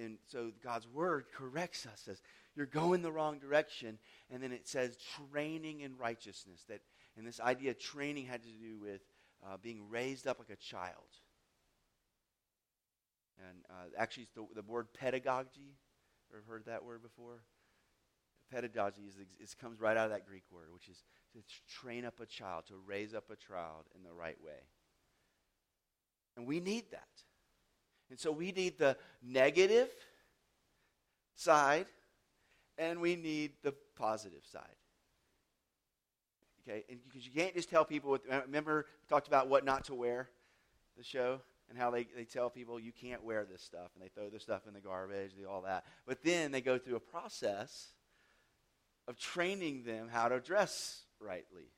And 0.00 0.18
so 0.26 0.52
God's 0.64 0.88
word 0.88 1.26
corrects 1.36 1.86
us, 1.86 2.00
says, 2.04 2.22
you're 2.56 2.66
going 2.66 3.02
the 3.02 3.12
wrong 3.12 3.38
direction. 3.38 3.98
And 4.30 4.42
then 4.42 4.50
it 4.50 4.66
says 4.66 4.96
training 5.30 5.80
in 5.80 5.96
righteousness. 5.98 6.64
That, 6.68 6.80
and 7.16 7.26
this 7.26 7.40
idea 7.40 7.72
of 7.72 7.78
training 7.78 8.26
had 8.26 8.42
to 8.42 8.48
do 8.48 8.78
with 8.80 9.02
uh, 9.46 9.58
being 9.62 9.88
raised 9.90 10.26
up 10.26 10.38
like 10.38 10.50
a 10.50 10.56
child. 10.56 11.04
And 13.46 13.58
uh, 13.68 13.98
actually, 13.98 14.28
the, 14.34 14.46
the 14.54 14.62
word 14.62 14.86
pedagogy. 14.98 15.76
Ever 16.32 16.42
heard 16.48 16.66
that 16.66 16.84
word 16.84 17.02
before? 17.02 17.42
Pedagogy 18.50 19.02
is, 19.42 19.54
comes 19.54 19.80
right 19.80 19.96
out 19.96 20.06
of 20.06 20.10
that 20.12 20.26
Greek 20.26 20.44
word, 20.50 20.68
which 20.72 20.88
is 20.88 21.02
to 21.32 21.40
train 21.68 22.04
up 22.04 22.20
a 22.20 22.26
child, 22.26 22.66
to 22.66 22.74
raise 22.86 23.14
up 23.14 23.30
a 23.30 23.36
child 23.36 23.84
in 23.94 24.02
the 24.02 24.12
right 24.12 24.36
way. 24.44 24.60
And 26.36 26.46
we 26.46 26.60
need 26.60 26.84
that. 26.92 27.08
And 28.10 28.18
so 28.18 28.30
we 28.30 28.52
need 28.52 28.78
the 28.78 28.96
negative 29.22 29.88
side 31.34 31.86
and 32.78 33.00
we 33.00 33.16
need 33.16 33.52
the 33.62 33.74
positive 33.96 34.44
side. 34.50 34.62
Okay, 36.68 36.84
and 36.88 36.98
because 37.08 37.24
you 37.24 37.32
can't 37.32 37.54
just 37.54 37.70
tell 37.70 37.84
people. 37.84 38.10
What, 38.10 38.22
remember, 38.28 38.86
we 39.02 39.06
talked 39.08 39.28
about 39.28 39.48
what 39.48 39.64
not 39.64 39.84
to 39.84 39.94
wear, 39.94 40.28
the 40.96 41.04
show, 41.04 41.40
and 41.68 41.78
how 41.78 41.90
they, 41.90 42.06
they 42.16 42.24
tell 42.24 42.50
people 42.50 42.78
you 42.78 42.92
can't 42.92 43.24
wear 43.24 43.44
this 43.44 43.62
stuff, 43.62 43.90
and 43.94 44.04
they 44.04 44.08
throw 44.08 44.28
the 44.28 44.40
stuff 44.40 44.66
in 44.66 44.74
the 44.74 44.80
garbage, 44.80 45.32
all 45.48 45.62
that. 45.62 45.84
But 46.06 46.22
then 46.22 46.52
they 46.52 46.60
go 46.60 46.78
through 46.78 46.96
a 46.96 47.00
process 47.00 47.88
of 49.08 49.18
training 49.18 49.84
them 49.84 50.08
how 50.10 50.28
to 50.28 50.40
dress 50.40 51.02
rightly. 51.20 51.70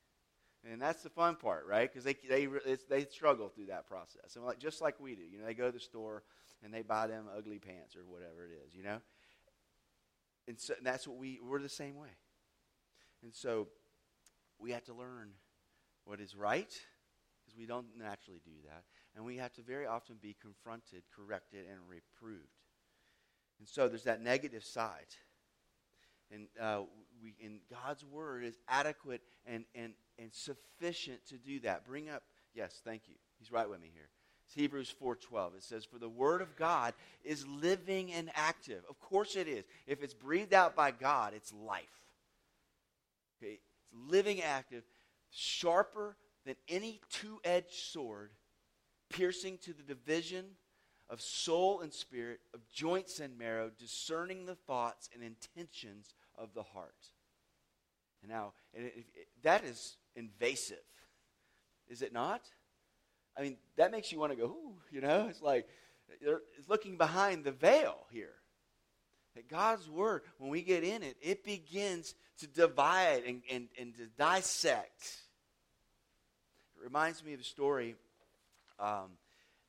And 0.70 0.83
that's 0.83 1.03
the 1.03 1.11
fun 1.11 1.37
part, 1.37 1.66
right? 1.68 1.90
Because 1.90 2.05
they, 2.05 2.16
they, 2.29 2.48
they 2.88 3.05
struggle 3.05 3.48
through 3.48 3.66
that 3.66 3.87
process. 3.87 4.35
And 4.35 4.44
like, 4.44 4.59
just 4.59 4.81
like 4.83 4.98
we 4.98 5.14
do. 5.14 5.22
You 5.22 5.38
know, 5.38 5.46
they 5.46 5.55
go 5.55 5.66
to 5.66 5.72
the 5.72 5.81
store 5.81 6.24
and 6.64 6.74
they 6.74 6.83
buy 6.83 7.07
them 7.07 7.27
ugly 7.37 7.59
pants 7.59 7.96
or 7.96 8.01
whatever 8.01 8.44
it 8.44 8.51
is, 8.66 8.74
you 8.74 8.83
know? 8.83 8.98
And, 10.48 10.59
so, 10.59 10.74
and 10.77 10.87
that's 10.87 11.07
what 11.07 11.16
we, 11.16 11.38
we're 11.42 11.62
the 11.62 11.68
same 11.68 11.96
way. 11.96 12.09
And 13.22 13.35
so 13.35 13.68
we 14.59 14.72
have 14.72 14.85
to 14.85 14.94
learn 14.94 15.31
what 16.05 16.20
is 16.20 16.35
right, 16.35 16.74
because 17.44 17.57
we 17.59 17.66
don't 17.66 17.87
naturally 17.96 18.40
do 18.44 18.51
that. 18.66 18.83
And 19.19 19.27
we 19.27 19.39
have 19.39 19.53
to 19.55 19.63
very 19.63 19.85
often 19.85 20.15
be 20.23 20.37
confronted, 20.41 21.03
corrected, 21.13 21.67
and 21.69 21.81
reproved. 21.89 22.47
And 23.59 23.69
so 23.69 23.89
there's 23.89 24.05
that 24.05 24.23
negative 24.23 24.63
side. 24.63 25.09
And 26.31 26.47
uh, 26.61 26.83
we, 27.21 27.35
in 27.41 27.59
God's 27.69 28.05
word 28.05 28.45
is 28.45 28.55
adequate 28.69 29.21
and, 29.45 29.65
and, 29.75 29.95
and 30.21 30.33
sufficient 30.33 31.27
to 31.31 31.35
do 31.37 31.59
that. 31.61 31.85
Bring 31.85 32.09
up, 32.09 32.23
yes, 32.55 32.81
thank 32.85 33.09
you. 33.09 33.17
He's 33.41 33.51
right 33.51 33.69
with 33.69 33.81
me 33.81 33.91
here. 33.93 34.09
It's 34.47 34.55
Hebrews 34.55 34.95
4:12. 35.03 35.57
It 35.57 35.63
says, 35.65 35.85
"For 35.85 35.99
the 35.99 36.09
word 36.09 36.41
of 36.41 36.55
God 36.55 36.95
is 37.25 37.45
living 37.47 38.13
and 38.13 38.31
active." 38.35 38.83
Of 38.89 39.01
course 39.01 39.35
it 39.35 39.49
is. 39.49 39.65
If 39.87 40.03
it's 40.03 40.15
breathed 40.15 40.55
out 40.55 40.77
by 40.77 40.93
God, 40.93 41.35
it's 41.35 41.53
life. 41.53 41.85
Okay? 43.37 43.55
It's 43.55 43.93
living 43.93 44.41
active, 44.41 44.85
sharper 45.29 46.17
than 46.47 46.57
any 46.69 47.01
two 47.11 47.41
edged 47.45 47.75
sword, 47.75 48.31
piercing 49.11 49.59
to 49.59 49.73
the 49.73 49.83
division 49.83 50.44
of 51.11 51.21
soul 51.21 51.81
and 51.81 51.92
spirit, 51.92 52.40
of 52.53 52.68
joints 52.68 53.21
and 53.21 53.38
marrow, 53.38 53.71
discerning 53.79 54.47
the 54.47 54.55
thoughts 54.55 55.09
and 55.14 55.23
intentions 55.23 56.14
of 56.37 56.53
the 56.55 56.62
heart. 56.62 56.94
And 58.23 58.31
now, 58.31 58.53
it, 58.75 58.83
it, 58.83 59.07
it, 59.14 59.29
that 59.42 59.64
is 59.64 59.97
invasive, 60.16 60.79
is 61.88 62.03
it 62.03 62.12
not? 62.12 62.42
I 63.37 63.42
mean, 63.42 63.57
that 63.77 63.92
makes 63.92 64.12
you 64.12 64.18
want 64.18 64.33
to 64.33 64.37
go, 64.37 64.44
ooh, 64.44 64.75
you 64.90 65.01
know? 65.01 65.29
It's 65.31 65.40
like, 65.40 65.68
it's 66.21 66.68
looking 66.68 66.97
behind 66.97 67.44
the 67.44 67.53
veil 67.53 67.97
here. 68.11 68.35
That 69.37 69.49
God's 69.49 69.88
Word, 69.88 70.23
when 70.38 70.51
we 70.51 70.62
get 70.62 70.83
in 70.83 71.03
it, 71.03 71.16
it 71.23 71.44
begins 71.44 72.14
to 72.38 72.47
divide 72.47 73.23
and, 73.25 73.42
and, 73.51 73.68
and 73.79 73.94
to 73.97 74.07
dissect. 74.18 75.16
It 76.77 76.83
reminds 76.83 77.25
me 77.25 77.35
of 77.35 77.40
a 77.40 77.44
story. 77.44 77.94
Um, 78.79 79.19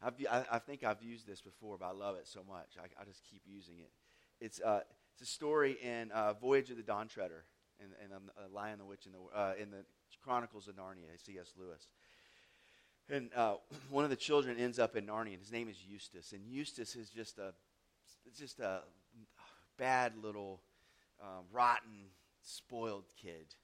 I, 0.02 0.44
I, 0.52 0.60
think 0.60 0.84
I've 0.84 1.04
used 1.04 1.28
this 1.28 1.42
before, 1.42 1.78
but 1.78 1.88
I 1.88 1.92
love 1.92 2.16
it 2.16 2.28
so 2.28 2.42
much. 2.48 2.78
I, 2.80 2.86
I 3.02 3.06
just 3.06 3.22
keep 3.30 3.42
using 3.46 3.80
it. 3.80 3.92
It's, 4.40 4.62
uh, 4.62 4.82
it's 5.14 5.30
a 5.30 5.32
story 5.32 5.78
in 5.84 6.12
uh, 6.12 6.34
Voyage 6.34 6.70
of 6.70 6.78
the 6.78 6.84
Dawn 6.84 7.08
Treader, 7.08 7.44
in, 7.80 7.88
in 8.06 8.16
um, 8.16 8.32
uh, 8.38 8.54
Lion, 8.54 8.80
the 8.80 8.86
Witch, 8.86 9.06
and 9.06 9.14
the, 9.14 9.38
uh, 9.38 9.54
in 9.62 9.72
the 9.72 9.84
Chronicles 10.24 10.68
of 10.68 10.76
Narnia, 10.76 11.10
C.S. 11.18 11.54
Lewis. 11.58 11.88
And 13.10 13.30
uh, 13.36 13.56
one 13.90 14.04
of 14.04 14.10
the 14.10 14.16
children 14.16 14.58
ends 14.58 14.80
up 14.80 14.96
in 14.96 15.06
Narnia, 15.06 15.34
and 15.34 15.42
his 15.42 15.52
name 15.52 15.68
is 15.68 15.78
Eustace. 15.86 16.32
And 16.32 16.46
Eustace 16.48 16.96
is 16.96 17.10
just 17.10 17.38
a, 17.38 17.54
just 18.38 18.60
a 18.60 18.82
bad 19.78 20.14
little, 20.22 20.62
uh, 21.22 21.42
rotten, 21.52 22.12
spoiled 22.42 23.06
kid. 23.22 23.56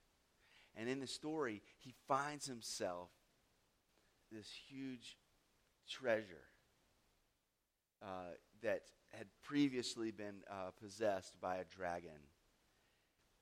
And 0.75 0.89
in 0.89 0.99
the 0.99 1.07
story, 1.07 1.61
he 1.79 1.93
finds 2.07 2.45
himself 2.45 3.09
this 4.31 4.47
huge 4.67 5.15
treasure 5.89 6.45
uh, 8.01 8.33
that 8.61 8.81
had 9.11 9.27
previously 9.43 10.11
been 10.11 10.43
uh, 10.49 10.71
possessed 10.81 11.39
by 11.39 11.57
a 11.57 11.63
dragon. 11.65 12.19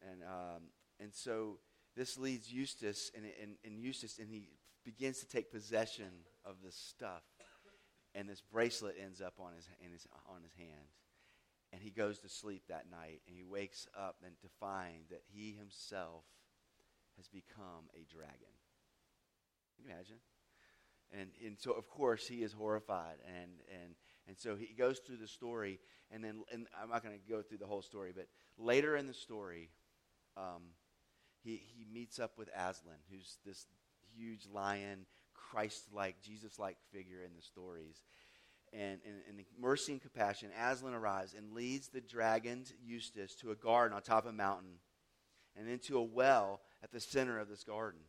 And, 0.01 0.23
um, 0.23 0.63
and 0.99 1.13
so 1.13 1.59
this 1.95 2.17
leads 2.17 2.51
Eustace, 2.51 3.11
and, 3.15 3.25
and, 3.41 3.55
and 3.63 3.79
Eustace, 3.79 4.19
and 4.19 4.29
he 4.29 4.49
begins 4.83 5.19
to 5.19 5.27
take 5.27 5.51
possession 5.51 6.09
of 6.45 6.55
this 6.63 6.75
stuff. 6.75 7.23
And 8.15 8.29
this 8.29 8.41
bracelet 8.41 8.95
ends 9.03 9.21
up 9.21 9.33
on 9.39 9.53
his, 9.55 9.67
his, 9.79 10.07
on 10.27 10.43
his 10.43 10.53
hand. 10.53 10.87
And 11.71 11.81
he 11.81 11.89
goes 11.89 12.19
to 12.19 12.29
sleep 12.29 12.63
that 12.69 12.85
night, 12.91 13.21
and 13.27 13.35
he 13.35 13.43
wakes 13.43 13.87
up 13.97 14.17
and 14.23 14.37
to 14.41 14.47
find 14.59 15.05
that 15.09 15.21
he 15.33 15.55
himself 15.57 16.23
has 17.17 17.27
become 17.27 17.89
a 17.95 18.05
dragon. 18.13 18.53
Can 19.75 19.85
you 19.85 19.91
imagine? 19.91 20.17
And, 21.19 21.29
and 21.45 21.57
so, 21.59 21.71
of 21.71 21.87
course, 21.87 22.27
he 22.27 22.43
is 22.43 22.53
horrified. 22.53 23.17
And, 23.27 23.51
and, 23.69 23.95
and 24.27 24.37
so 24.37 24.55
he 24.55 24.73
goes 24.73 24.99
through 24.99 25.17
the 25.17 25.27
story. 25.27 25.79
And 26.11 26.23
then, 26.23 26.43
and 26.51 26.67
I'm 26.81 26.89
not 26.89 27.03
going 27.03 27.17
to 27.17 27.31
go 27.31 27.41
through 27.41 27.59
the 27.59 27.67
whole 27.67 27.81
story, 27.81 28.11
but 28.15 28.27
later 28.57 28.95
in 28.95 29.07
the 29.07 29.13
story, 29.13 29.69
um, 30.37 30.63
he, 31.43 31.61
he 31.75 31.85
meets 31.91 32.19
up 32.19 32.37
with 32.37 32.49
Aslan, 32.49 32.97
who's 33.11 33.37
this 33.45 33.65
huge 34.15 34.47
lion, 34.51 35.05
Christ 35.33 35.89
like, 35.93 36.21
Jesus 36.21 36.57
like 36.59 36.77
figure 36.91 37.23
in 37.25 37.35
the 37.35 37.41
stories. 37.41 38.01
And 38.71 38.99
in 39.05 39.45
mercy 39.59 39.91
and 39.91 40.01
compassion, 40.01 40.49
Aslan 40.59 40.93
arrives 40.93 41.35
and 41.35 41.53
leads 41.53 41.89
the 41.89 42.01
dragoned 42.01 42.71
Eustace 42.83 43.35
to 43.35 43.51
a 43.51 43.55
garden 43.55 43.95
on 43.95 44.01
top 44.01 44.25
of 44.25 44.31
a 44.31 44.33
mountain 44.33 44.79
and 45.55 45.69
into 45.69 45.97
a 45.97 46.03
well 46.03 46.61
at 46.83 46.91
the 46.91 46.99
center 46.99 47.39
of 47.39 47.49
this 47.49 47.63
garden. 47.63 47.99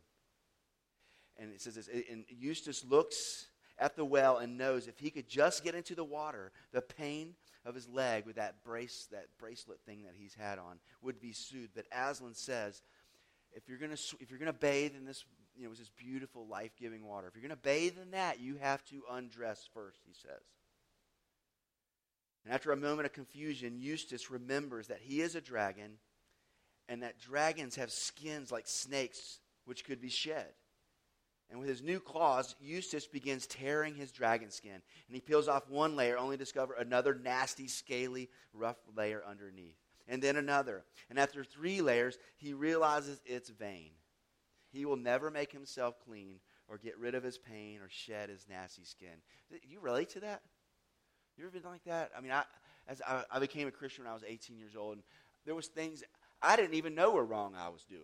And 1.37 1.51
it 1.51 1.61
says 1.61 1.75
this, 1.75 1.89
and 2.09 2.25
Eustace 2.29 2.85
looks 2.85 3.47
at 3.77 3.95
the 3.95 4.05
well 4.05 4.37
and 4.37 4.57
knows 4.57 4.87
if 4.87 4.97
he 4.99 5.09
could 5.09 5.27
just 5.27 5.63
get 5.63 5.75
into 5.75 5.95
the 5.95 6.03
water, 6.03 6.51
the 6.71 6.81
pain 6.81 7.35
of 7.65 7.75
his 7.75 7.89
leg 7.89 8.25
with 8.25 8.37
that 8.37 8.63
brace, 8.63 9.07
that 9.11 9.27
bracelet 9.37 9.79
thing 9.85 10.03
that 10.03 10.13
he's 10.15 10.33
had 10.33 10.59
on 10.59 10.79
would 11.01 11.19
be 11.19 11.33
soothed. 11.33 11.73
But 11.75 11.85
Aslan 11.91 12.35
says, 12.35 12.81
if 13.51 13.67
you're 13.67 13.77
going 13.77 13.95
to 13.95 14.15
if 14.19 14.29
you're 14.29 14.39
to 14.39 14.53
bathe 14.53 14.95
in 14.95 15.05
this 15.05 15.25
you 15.57 15.65
know 15.65 15.73
this 15.73 15.89
beautiful 15.89 16.47
life-giving 16.47 17.05
water, 17.05 17.27
if 17.27 17.35
you're 17.35 17.41
going 17.41 17.49
to 17.49 17.55
bathe 17.57 17.97
in 18.01 18.11
that, 18.11 18.39
you 18.39 18.57
have 18.57 18.83
to 18.85 19.03
undress 19.11 19.67
first. 19.73 19.99
He 20.05 20.13
says. 20.13 20.41
And 22.43 22.53
after 22.53 22.71
a 22.71 22.77
moment 22.77 23.07
of 23.07 23.13
confusion, 23.13 23.79
Eustace 23.79 24.29
remembers 24.29 24.87
that 24.87 24.99
he 25.01 25.21
is 25.21 25.33
a 25.35 25.41
dragon, 25.41 25.97
and 26.87 27.01
that 27.01 27.19
dragons 27.19 27.75
have 27.77 27.91
skins 27.91 28.51
like 28.51 28.67
snakes, 28.67 29.39
which 29.65 29.83
could 29.83 29.99
be 29.99 30.09
shed. 30.09 30.53
And 31.49 31.59
with 31.59 31.69
his 31.69 31.83
new 31.83 31.99
claws, 31.99 32.55
Eustace 32.59 33.07
begins 33.07 33.45
tearing 33.45 33.95
his 33.95 34.11
dragon 34.11 34.49
skin. 34.49 34.71
And 34.71 35.15
he 35.15 35.21
peels 35.21 35.47
off 35.47 35.69
one 35.69 35.95
layer, 35.95 36.17
only 36.17 36.37
to 36.37 36.43
discover 36.43 36.73
another 36.73 37.13
nasty, 37.13 37.67
scaly, 37.67 38.29
rough 38.53 38.77
layer 38.95 39.21
underneath. 39.27 39.77
And 40.07 40.21
then 40.21 40.37
another. 40.37 40.83
And 41.09 41.19
after 41.19 41.43
three 41.43 41.81
layers, 41.81 42.17
he 42.35 42.53
realizes 42.53 43.21
it's 43.25 43.49
vain. 43.49 43.91
He 44.71 44.85
will 44.85 44.97
never 44.97 45.31
make 45.31 45.51
himself 45.51 45.95
clean 46.03 46.39
or 46.67 46.77
get 46.77 46.97
rid 46.97 47.15
of 47.15 47.23
his 47.23 47.37
pain 47.37 47.79
or 47.81 47.89
shed 47.89 48.29
his 48.29 48.45
nasty 48.49 48.83
skin. 48.83 49.21
Do 49.51 49.57
you 49.67 49.79
relate 49.79 50.09
to 50.11 50.19
that? 50.21 50.41
You 51.37 51.43
ever 51.43 51.51
been 51.51 51.69
like 51.69 51.83
that? 51.85 52.11
I 52.17 52.21
mean, 52.21 52.31
I, 52.31 52.43
as 52.87 53.01
I, 53.07 53.23
I 53.31 53.39
became 53.39 53.67
a 53.67 53.71
Christian 53.71 54.03
when 54.03 54.11
I 54.11 54.13
was 54.13 54.23
18 54.27 54.57
years 54.57 54.75
old, 54.75 54.95
and 54.95 55.03
there 55.45 55.55
was 55.55 55.67
things 55.67 56.03
I 56.41 56.55
didn't 56.55 56.75
even 56.75 56.95
know 56.95 57.11
were 57.11 57.25
wrong 57.25 57.55
I 57.55 57.69
was 57.69 57.83
doing. 57.83 58.01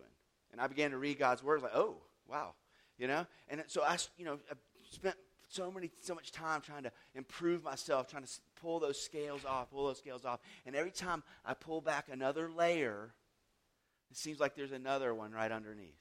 And 0.52 0.60
I 0.60 0.66
began 0.66 0.90
to 0.90 0.98
read 0.98 1.18
God's 1.18 1.42
word, 1.42 1.62
like, 1.62 1.74
oh, 1.74 1.96
wow, 2.28 2.54
you 3.02 3.08
know? 3.08 3.26
And 3.48 3.64
so 3.66 3.82
I, 3.82 3.98
you 4.16 4.24
know, 4.24 4.38
I 4.48 4.54
spent 4.92 5.16
so 5.48 5.72
many, 5.72 5.90
so 6.00 6.14
much 6.14 6.30
time 6.30 6.60
trying 6.60 6.84
to 6.84 6.92
improve 7.16 7.64
myself, 7.64 8.08
trying 8.08 8.22
to 8.22 8.30
pull 8.60 8.78
those 8.78 8.98
scales 8.98 9.44
off, 9.44 9.72
pull 9.72 9.88
those 9.88 9.98
scales 9.98 10.24
off. 10.24 10.38
And 10.64 10.76
every 10.76 10.92
time 10.92 11.24
I 11.44 11.54
pull 11.54 11.80
back 11.80 12.06
another 12.10 12.48
layer, 12.48 13.12
it 14.08 14.16
seems 14.16 14.38
like 14.38 14.54
there's 14.54 14.70
another 14.70 15.12
one 15.12 15.32
right 15.32 15.50
underneath. 15.50 15.98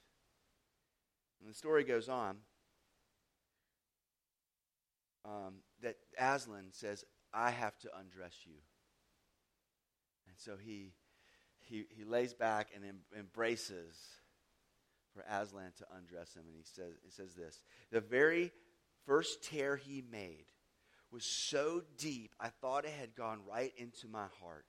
And 1.42 1.50
the 1.50 1.56
story 1.56 1.84
goes 1.84 2.08
on 2.08 2.38
um, 5.26 5.56
that 5.82 5.96
Aslan 6.20 6.66
says, 6.70 7.04
I 7.34 7.50
have 7.50 7.80
to 7.80 7.90
undress 8.00 8.36
you. 8.46 8.54
And 10.28 10.36
so 10.38 10.56
he, 10.56 10.94
he, 11.62 11.86
he 11.90 12.04
lays 12.04 12.36
back 12.36 12.70
and 12.76 12.86
em- 12.86 13.18
embraces 13.18 14.21
for 15.14 15.24
Aslan 15.30 15.72
to 15.78 15.86
undress 15.98 16.34
him. 16.36 16.44
And 16.48 16.56
he 16.56 16.64
says, 16.64 16.94
he 17.04 17.12
says 17.12 17.34
this 17.36 17.62
The 17.92 18.02
very 18.02 18.52
first 19.06 19.44
tear 19.44 19.76
he 19.76 20.04
made 20.12 20.46
was 21.12 21.26
so 21.26 21.84
deep, 21.98 22.34
I 22.40 22.48
thought 22.48 22.86
it 22.86 22.94
had 22.98 23.16
gone 23.16 23.42
right 23.50 23.74
into 23.78 24.08
my 24.08 24.28
heart. 24.42 24.68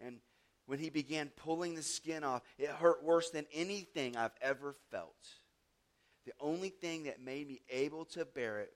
And 0.00 0.18
when 0.66 0.78
he 0.78 0.90
began 0.90 1.30
pulling 1.36 1.74
the 1.74 1.82
skin 1.82 2.24
off, 2.24 2.42
it 2.58 2.68
hurt 2.68 3.02
worse 3.02 3.30
than 3.30 3.46
anything 3.54 4.16
I've 4.16 4.36
ever 4.42 4.74
felt. 4.90 5.16
The 6.26 6.32
only 6.40 6.68
thing 6.70 7.04
that 7.04 7.22
made 7.22 7.48
me 7.48 7.62
able 7.70 8.04
to 8.06 8.24
bear 8.24 8.58
it 8.58 8.72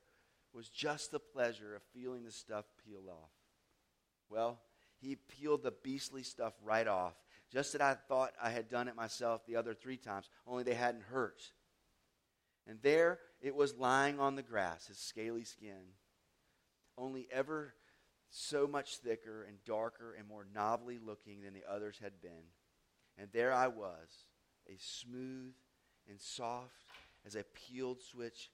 was 0.54 0.68
just 0.68 1.10
the 1.10 1.18
pleasure 1.18 1.76
of 1.76 1.82
feeling 1.92 2.24
the 2.24 2.32
stuff 2.32 2.64
peel 2.84 3.02
off. 3.10 3.30
Well, 4.30 4.60
he 5.00 5.16
peeled 5.16 5.62
the 5.62 5.72
beastly 5.82 6.22
stuff 6.22 6.54
right 6.62 6.86
off 6.86 7.14
just 7.52 7.72
that 7.72 7.82
I 7.82 7.94
thought 7.94 8.32
I 8.42 8.50
had 8.50 8.68
done 8.68 8.88
it 8.88 8.96
myself 8.96 9.44
the 9.44 9.56
other 9.56 9.74
three 9.74 9.96
times, 9.96 10.28
only 10.46 10.62
they 10.62 10.74
hadn't 10.74 11.04
hurt. 11.04 11.42
And 12.66 12.78
there 12.82 13.18
it 13.40 13.54
was 13.54 13.76
lying 13.76 14.20
on 14.20 14.36
the 14.36 14.42
grass, 14.42 14.86
his 14.86 14.98
scaly 14.98 15.44
skin, 15.44 15.94
only 16.96 17.26
ever 17.32 17.74
so 18.30 18.66
much 18.68 18.96
thicker 18.98 19.42
and 19.42 19.56
darker 19.64 20.14
and 20.16 20.28
more 20.28 20.46
novelly 20.54 20.98
looking 21.04 21.42
than 21.42 21.54
the 21.54 21.64
others 21.68 21.98
had 22.00 22.20
been. 22.20 22.44
And 23.18 23.28
there 23.32 23.52
I 23.52 23.66
was, 23.66 24.26
a 24.68 24.76
smooth 24.78 25.52
and 26.08 26.20
soft 26.20 26.84
as 27.26 27.34
a 27.34 27.44
peeled 27.44 28.00
switch 28.00 28.50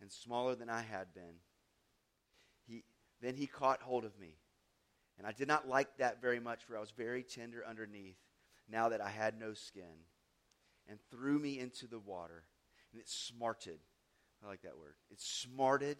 and 0.00 0.12
smaller 0.12 0.54
than 0.54 0.70
I 0.70 0.82
had 0.82 1.12
been. 1.12 1.40
He, 2.68 2.84
then 3.20 3.34
he 3.34 3.46
caught 3.48 3.82
hold 3.82 4.04
of 4.04 4.18
me. 4.20 4.36
And 5.18 5.26
I 5.26 5.32
did 5.32 5.48
not 5.48 5.66
like 5.66 5.96
that 5.96 6.22
very 6.22 6.38
much, 6.38 6.62
for 6.62 6.76
I 6.76 6.80
was 6.80 6.92
very 6.92 7.24
tender 7.24 7.64
underneath 7.68 8.16
now 8.70 8.88
that 8.90 9.00
I 9.00 9.10
had 9.10 9.38
no 9.38 9.54
skin, 9.54 10.04
and 10.88 10.98
threw 11.10 11.38
me 11.38 11.58
into 11.58 11.86
the 11.86 11.98
water. 11.98 12.44
And 12.92 13.00
it 13.00 13.08
smarted. 13.08 13.78
I 14.42 14.48
like 14.48 14.62
that 14.62 14.78
word. 14.78 14.94
It 15.10 15.20
smarted 15.20 15.98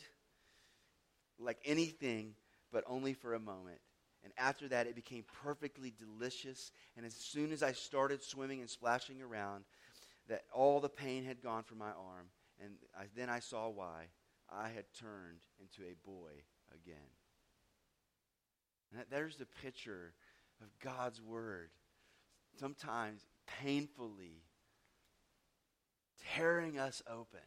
like 1.39 1.59
anything, 1.65 2.35
but 2.73 2.85
only 2.87 3.13
for 3.13 3.35
a 3.35 3.41
moment. 3.41 3.81
And 4.25 4.33
after 4.37 4.69
that, 4.69 4.87
it 4.87 4.97
became 4.97 5.25
perfectly 5.45 5.93
delicious. 5.97 6.73
And 6.97 7.07
as 7.07 7.15
soon 7.15 7.53
as 7.53 7.63
I 7.63 7.73
started 7.73 8.23
swimming 8.23 8.61
and 8.61 8.69
splashing 8.69 9.23
around, 9.23 9.65
that 10.29 10.43
all 10.53 10.81
the 10.81 10.89
pain 10.89 11.25
had 11.25 11.43
gone 11.43 11.63
from 11.63 11.79
my 11.79 11.91
arm. 11.91 12.29
And 12.63 12.75
I, 12.99 13.05
then 13.17 13.29
I 13.31 13.39
saw 13.39 13.69
why. 13.69 14.07
I 14.51 14.69
had 14.69 14.85
turned 14.99 15.41
into 15.61 15.83
a 15.83 15.95
boy 16.09 16.31
again. 16.73 16.97
That, 18.97 19.11
there's 19.11 19.37
the 19.37 19.47
picture 19.63 20.15
of 20.63 20.69
God's 20.81 21.21
Word 21.21 21.71
sometimes 22.59 23.25
painfully 23.63 24.43
tearing 26.35 26.79
us 26.79 27.03
open 27.09 27.41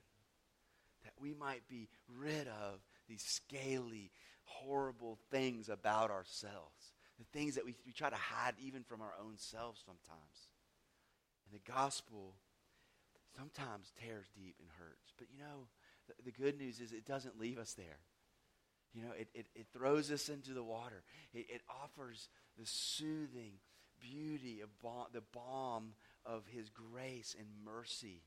that 1.04 1.14
we 1.20 1.34
might 1.34 1.68
be 1.68 1.90
rid 2.08 2.48
of 2.48 2.80
these 3.08 3.24
scaly, 3.24 4.12
horrible 4.44 5.18
things 5.30 5.70
about 5.70 6.12
ourselves, 6.12 6.94
the 7.20 7.26
things 7.38 7.56
that 7.56 7.66
we, 7.66 7.76
we 7.86 7.92
try 7.92 8.10
to 8.10 8.16
hide 8.16 8.56
even 8.60 8.84
from 8.84 9.02
our 9.02 9.14
own 9.24 9.38
selves 9.38 9.82
sometimes. 9.86 10.50
And 11.46 11.60
the 11.60 11.72
gospel 11.72 12.36
sometimes 13.38 13.92
tears 14.02 14.28
deep 14.36 14.56
and 14.60 14.70
hurts. 14.78 15.14
But 15.18 15.28
you 15.32 15.40
know, 15.40 15.68
the, 16.08 16.24
the 16.24 16.32
good 16.32 16.58
news 16.58 16.80
is 16.80 16.92
it 16.92 17.06
doesn't 17.06 17.40
leave 17.40 17.58
us 17.58 17.74
there. 17.74 18.00
You 18.94 19.04
know, 19.04 19.12
it, 19.18 19.30
it, 19.34 19.46
it 19.56 19.68
throws 19.74 20.12
us 20.12 20.28
into 20.28 20.54
the 20.54 20.64
water. 20.64 21.04
It, 21.34 21.46
it 21.50 21.62
offers 21.70 22.28
the 22.60 22.66
soothing 22.66 23.54
beauty 24.02 24.62
of 24.62 24.70
the 25.14 25.22
balm 25.34 25.94
of 26.26 26.44
his 26.48 26.70
grace 26.70 27.36
and 27.38 27.48
mercy. 27.64 28.24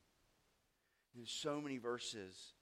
There's 1.15 1.31
so 1.31 1.61
many 1.61 1.79
verses 1.79 2.55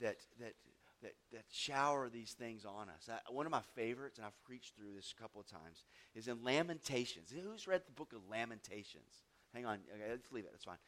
that, 0.00 0.16
that, 0.40 0.54
that, 1.02 1.14
that 1.32 1.44
shower 1.50 2.08
these 2.08 2.32
things 2.32 2.64
on 2.64 2.88
us. 2.88 3.08
I, 3.10 3.32
one 3.32 3.46
of 3.46 3.52
my 3.52 3.62
favorites, 3.74 4.18
and 4.18 4.26
I've 4.26 4.44
preached 4.44 4.74
through 4.76 4.94
this 4.94 5.14
a 5.16 5.22
couple 5.22 5.40
of 5.40 5.46
times, 5.46 5.84
is 6.14 6.28
in 6.28 6.42
Lamentations. 6.42 7.32
Who's 7.32 7.66
read 7.66 7.82
the 7.86 7.92
book 7.92 8.12
of 8.12 8.20
Lamentations? 8.30 9.22
Hang 9.54 9.64
on. 9.64 9.78
Okay, 9.94 10.10
let's 10.10 10.30
leave 10.32 10.44
it. 10.44 10.50
That's 10.52 10.64
fine. 10.64 10.78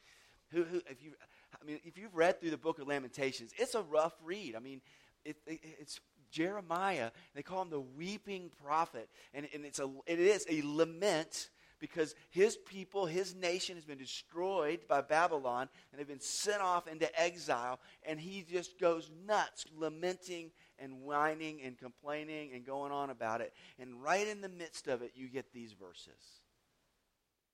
Who, 0.51 0.63
who, 0.63 0.77
if 0.89 1.03
you, 1.03 1.11
I 1.59 1.65
mean, 1.65 1.79
if 1.83 1.97
you've 1.97 2.15
read 2.15 2.39
through 2.39 2.51
the 2.51 2.57
book 2.57 2.79
of 2.79 2.87
Lamentations, 2.87 3.51
it's 3.57 3.75
a 3.75 3.81
rough 3.81 4.13
read. 4.23 4.55
I 4.55 4.59
mean, 4.59 4.81
it, 5.25 5.37
it, 5.47 5.59
it's 5.79 5.99
Jeremiah. 6.31 7.11
They 7.33 7.43
call 7.43 7.61
him 7.63 7.69
the 7.69 7.79
weeping 7.79 8.51
prophet, 8.63 9.09
and, 9.33 9.47
and 9.53 9.65
it's 9.65 9.79
a, 9.79 9.89
it 10.05 10.19
is 10.19 10.45
a 10.49 10.61
lament 10.63 11.49
because 11.79 12.15
his 12.29 12.57
people, 12.57 13.05
his 13.05 13.35
nation 13.35 13.75
has 13.75 13.85
been 13.85 13.97
destroyed 13.97 14.81
by 14.87 15.01
Babylon 15.01 15.69
and 15.91 15.99
they've 15.99 16.07
been 16.07 16.19
sent 16.19 16.61
off 16.61 16.87
into 16.87 17.19
exile. 17.19 17.79
And 18.05 18.19
he 18.19 18.45
just 18.49 18.79
goes 18.79 19.09
nuts, 19.25 19.65
lamenting 19.75 20.51
and 20.77 21.01
whining 21.01 21.61
and 21.63 21.77
complaining 21.77 22.51
and 22.53 22.65
going 22.65 22.91
on 22.91 23.09
about 23.09 23.41
it. 23.41 23.53
And 23.79 24.01
right 24.03 24.27
in 24.27 24.41
the 24.41 24.49
midst 24.49 24.87
of 24.87 25.01
it, 25.01 25.13
you 25.15 25.29
get 25.29 25.53
these 25.53 25.73
verses. 25.73 26.41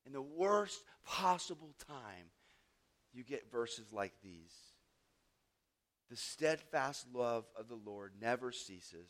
In 0.06 0.12
the 0.12 0.22
worst 0.22 0.84
possible 1.06 1.74
time, 1.88 2.30
you 3.14 3.24
get 3.24 3.52
verses 3.52 3.92
like 3.92 4.14
these. 4.24 4.54
The 6.10 6.18
steadfast 6.18 7.08
love 7.14 7.46
of 7.58 7.68
the 7.68 7.80
Lord 7.84 8.14
never 8.22 8.52
ceases. 8.52 9.10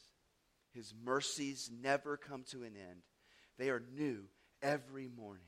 His 0.74 0.94
mercies 1.04 1.70
never 1.82 2.16
come 2.16 2.44
to 2.52 2.64
an 2.64 2.74
end. 2.78 3.02
They 3.58 3.70
are 3.70 3.84
new 3.96 4.26
every 4.62 5.08
morning. 5.08 5.44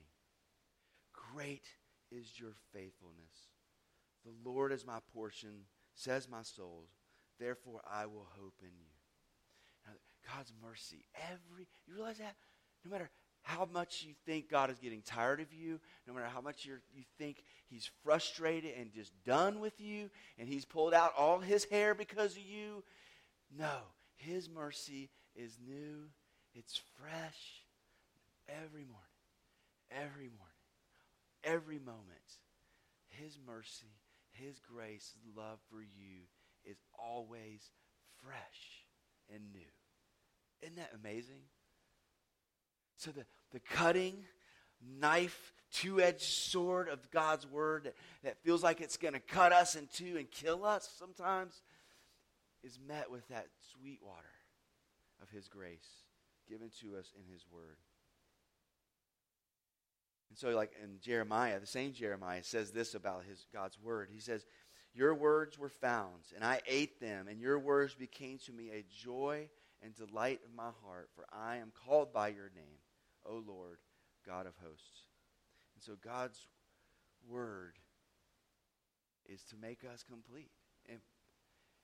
Great 1.33 1.67
is 2.11 2.39
your 2.39 2.53
faithfulness. 2.73 3.49
The 4.25 4.49
Lord 4.49 4.71
is 4.71 4.85
my 4.85 4.99
portion, 5.13 5.65
says 5.93 6.27
my 6.29 6.41
soul. 6.41 6.85
Therefore, 7.39 7.81
I 7.89 8.05
will 8.05 8.27
hope 8.39 8.55
in 8.61 8.69
you. 8.77 8.91
Now, 9.85 9.93
God's 10.35 10.51
mercy, 10.61 11.05
every, 11.15 11.67
you 11.87 11.95
realize 11.95 12.17
that? 12.17 12.35
No 12.83 12.91
matter 12.91 13.09
how 13.43 13.67
much 13.71 14.03
you 14.05 14.13
think 14.25 14.49
God 14.49 14.69
is 14.69 14.79
getting 14.79 15.01
tired 15.01 15.39
of 15.39 15.53
you, 15.53 15.79
no 16.05 16.13
matter 16.13 16.27
how 16.27 16.41
much 16.41 16.65
you 16.65 16.73
you 16.93 17.03
think 17.17 17.43
He's 17.69 17.89
frustrated 18.03 18.73
and 18.77 18.91
just 18.91 19.13
done 19.23 19.59
with 19.59 19.79
you, 19.79 20.09
and 20.37 20.49
He's 20.49 20.65
pulled 20.65 20.93
out 20.93 21.13
all 21.17 21.39
His 21.39 21.63
hair 21.65 21.95
because 21.95 22.33
of 22.33 22.43
you, 22.43 22.83
no, 23.57 23.77
His 24.15 24.49
mercy 24.49 25.09
is 25.35 25.57
new, 25.65 26.09
it's 26.53 26.81
fresh, 26.99 27.63
every 28.49 28.83
morning, 28.83 29.17
every 29.91 30.29
morning, 30.29 30.63
every 31.43 31.79
moment. 31.79 32.05
His 33.09 33.37
mercy, 33.45 33.93
His 34.31 34.59
grace, 34.59 35.13
His 35.13 35.35
love 35.35 35.59
for 35.69 35.81
you 35.81 36.27
is 36.65 36.77
always 36.97 37.71
fresh 38.23 38.85
and 39.33 39.41
new. 39.53 39.59
Isn't 40.61 40.77
that 40.77 40.91
amazing? 40.99 41.41
So 42.97 43.11
the, 43.11 43.25
the 43.51 43.59
cutting 43.59 44.25
knife, 44.99 45.53
two 45.71 46.01
edged 46.01 46.21
sword 46.21 46.89
of 46.89 47.09
God's 47.11 47.47
word 47.47 47.85
that, 47.85 47.95
that 48.23 48.43
feels 48.43 48.63
like 48.63 48.81
it's 48.81 48.97
going 48.97 49.13
to 49.13 49.19
cut 49.19 49.53
us 49.53 49.75
in 49.75 49.87
two 49.93 50.17
and 50.17 50.29
kill 50.29 50.65
us 50.65 50.89
sometimes 50.97 51.61
is 52.63 52.79
met 52.87 53.09
with 53.11 53.27
that 53.29 53.47
sweet 53.73 53.99
water 54.01 54.23
of 55.21 55.29
His 55.29 55.47
grace 55.47 56.03
given 56.49 56.69
to 56.81 56.97
us 56.97 57.11
in 57.15 57.31
His 57.31 57.45
word. 57.51 57.77
And 60.29 60.37
so, 60.37 60.49
like 60.49 60.71
in 60.83 60.99
Jeremiah, 61.01 61.59
the 61.59 61.67
same 61.67 61.93
Jeremiah 61.93 62.43
says 62.43 62.71
this 62.71 62.95
about 62.95 63.23
his 63.23 63.45
God's 63.53 63.79
word. 63.79 64.09
He 64.11 64.19
says, 64.19 64.45
Your 64.93 65.13
words 65.13 65.57
were 65.57 65.69
found, 65.69 66.23
and 66.35 66.43
I 66.43 66.61
ate 66.67 66.99
them, 66.99 67.27
and 67.27 67.39
your 67.39 67.59
words 67.59 67.93
became 67.93 68.37
to 68.45 68.51
me 68.51 68.69
a 68.71 68.85
joy 69.03 69.49
and 69.81 69.95
delight 69.95 70.41
of 70.45 70.53
my 70.53 70.71
heart, 70.83 71.09
for 71.15 71.25
I 71.31 71.57
am 71.57 71.71
called 71.85 72.11
by 72.11 72.29
your 72.29 72.51
name, 72.55 72.79
O 73.25 73.41
Lord, 73.45 73.77
God 74.25 74.47
of 74.47 74.53
hosts. 74.63 75.05
And 75.75 75.83
so 75.83 75.93
God's 76.03 76.47
word 77.27 77.73
is 79.29 79.43
to 79.43 79.55
make 79.57 79.83
us 79.83 80.03
complete. 80.03 80.51
And, 80.89 80.99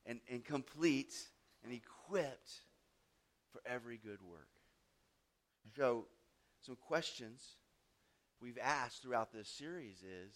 and, 0.05 0.19
and 0.29 0.43
complete 0.43 1.13
and 1.63 1.73
equipped 1.73 2.51
for 3.51 3.61
every 3.65 3.97
good 3.97 4.21
work. 4.21 4.49
So, 5.75 6.07
some 6.61 6.75
questions 6.75 7.57
we've 8.43 8.59
asked 8.61 9.01
throughout 9.01 9.31
this 9.31 9.47
series 9.47 10.03
is 10.03 10.33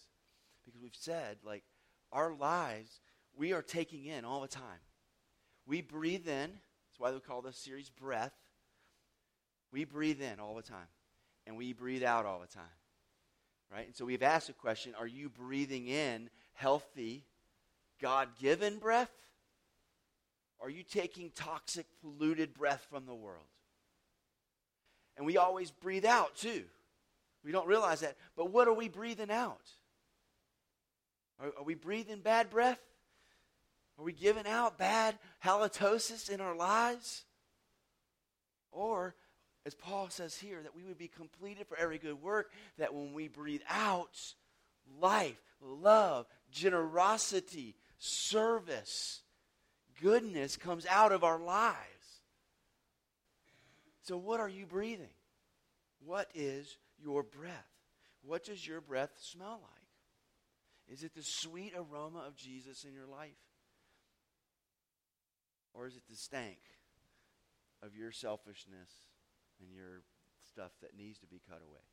because 0.64 0.80
we've 0.80 0.96
said, 0.96 1.36
like, 1.44 1.62
our 2.10 2.34
lives, 2.34 3.00
we 3.36 3.52
are 3.52 3.60
taking 3.60 4.06
in 4.06 4.24
all 4.24 4.40
the 4.40 4.48
time. 4.48 4.80
We 5.66 5.82
breathe 5.82 6.26
in. 6.26 6.50
That's 6.50 6.98
why 6.98 7.12
we 7.12 7.20
call 7.20 7.42
this 7.42 7.58
series 7.58 7.90
breath. 7.90 8.32
We 9.70 9.84
breathe 9.84 10.22
in 10.22 10.40
all 10.40 10.54
the 10.54 10.62
time, 10.62 10.88
and 11.46 11.58
we 11.58 11.74
breathe 11.74 12.02
out 12.02 12.24
all 12.24 12.40
the 12.40 12.46
time. 12.46 12.64
Right? 13.70 13.86
And 13.86 13.94
so 13.94 14.06
we've 14.06 14.22
asked 14.22 14.46
the 14.46 14.54
question 14.54 14.94
are 14.98 15.06
you 15.06 15.28
breathing 15.28 15.88
in 15.88 16.30
healthy, 16.54 17.26
God 18.00 18.30
given 18.40 18.78
breath? 18.78 19.12
Are 20.60 20.70
you 20.70 20.82
taking 20.82 21.30
toxic, 21.34 21.86
polluted 22.00 22.54
breath 22.54 22.86
from 22.90 23.04
the 23.04 23.14
world? 23.14 23.44
And 25.18 25.26
we 25.26 25.36
always 25.36 25.70
breathe 25.70 26.06
out 26.06 26.34
too. 26.34 26.64
We 27.48 27.52
don't 27.52 27.66
realize 27.66 28.00
that. 28.00 28.18
But 28.36 28.50
what 28.50 28.68
are 28.68 28.74
we 28.74 28.90
breathing 28.90 29.30
out? 29.30 29.70
Are, 31.40 31.46
are 31.56 31.64
we 31.64 31.74
breathing 31.74 32.20
bad 32.20 32.50
breath? 32.50 32.78
Are 33.98 34.04
we 34.04 34.12
giving 34.12 34.46
out 34.46 34.76
bad 34.76 35.14
halitosis 35.42 36.28
in 36.28 36.42
our 36.42 36.54
lives? 36.54 37.24
Or, 38.70 39.14
as 39.64 39.74
Paul 39.74 40.10
says 40.10 40.36
here, 40.36 40.60
that 40.62 40.76
we 40.76 40.84
would 40.84 40.98
be 40.98 41.08
completed 41.08 41.66
for 41.66 41.78
every 41.78 41.96
good 41.96 42.20
work, 42.20 42.52
that 42.76 42.92
when 42.92 43.14
we 43.14 43.28
breathe 43.28 43.62
out 43.70 44.20
life, 45.00 45.40
love, 45.62 46.26
generosity, 46.50 47.76
service, 47.96 49.22
goodness 50.02 50.58
comes 50.58 50.84
out 50.84 51.12
of 51.12 51.24
our 51.24 51.40
lives. 51.40 51.78
So, 54.02 54.18
what 54.18 54.38
are 54.38 54.50
you 54.50 54.66
breathing? 54.66 55.08
What 56.04 56.28
is 56.34 56.76
your 57.02 57.22
breath? 57.22 57.68
What 58.22 58.44
does 58.44 58.66
your 58.66 58.80
breath 58.80 59.12
smell 59.20 59.60
like? 59.62 60.92
Is 60.92 61.02
it 61.02 61.14
the 61.14 61.22
sweet 61.22 61.74
aroma 61.76 62.20
of 62.26 62.36
Jesus 62.36 62.84
in 62.84 62.94
your 62.94 63.06
life? 63.06 63.30
Or 65.74 65.86
is 65.86 65.96
it 65.96 66.02
the 66.08 66.16
stank 66.16 66.58
of 67.82 67.94
your 67.94 68.10
selfishness 68.10 68.90
and 69.60 69.70
your 69.72 70.02
stuff 70.50 70.72
that 70.82 70.96
needs 70.96 71.18
to 71.18 71.26
be 71.26 71.40
cut 71.48 71.60
away? 71.62 71.84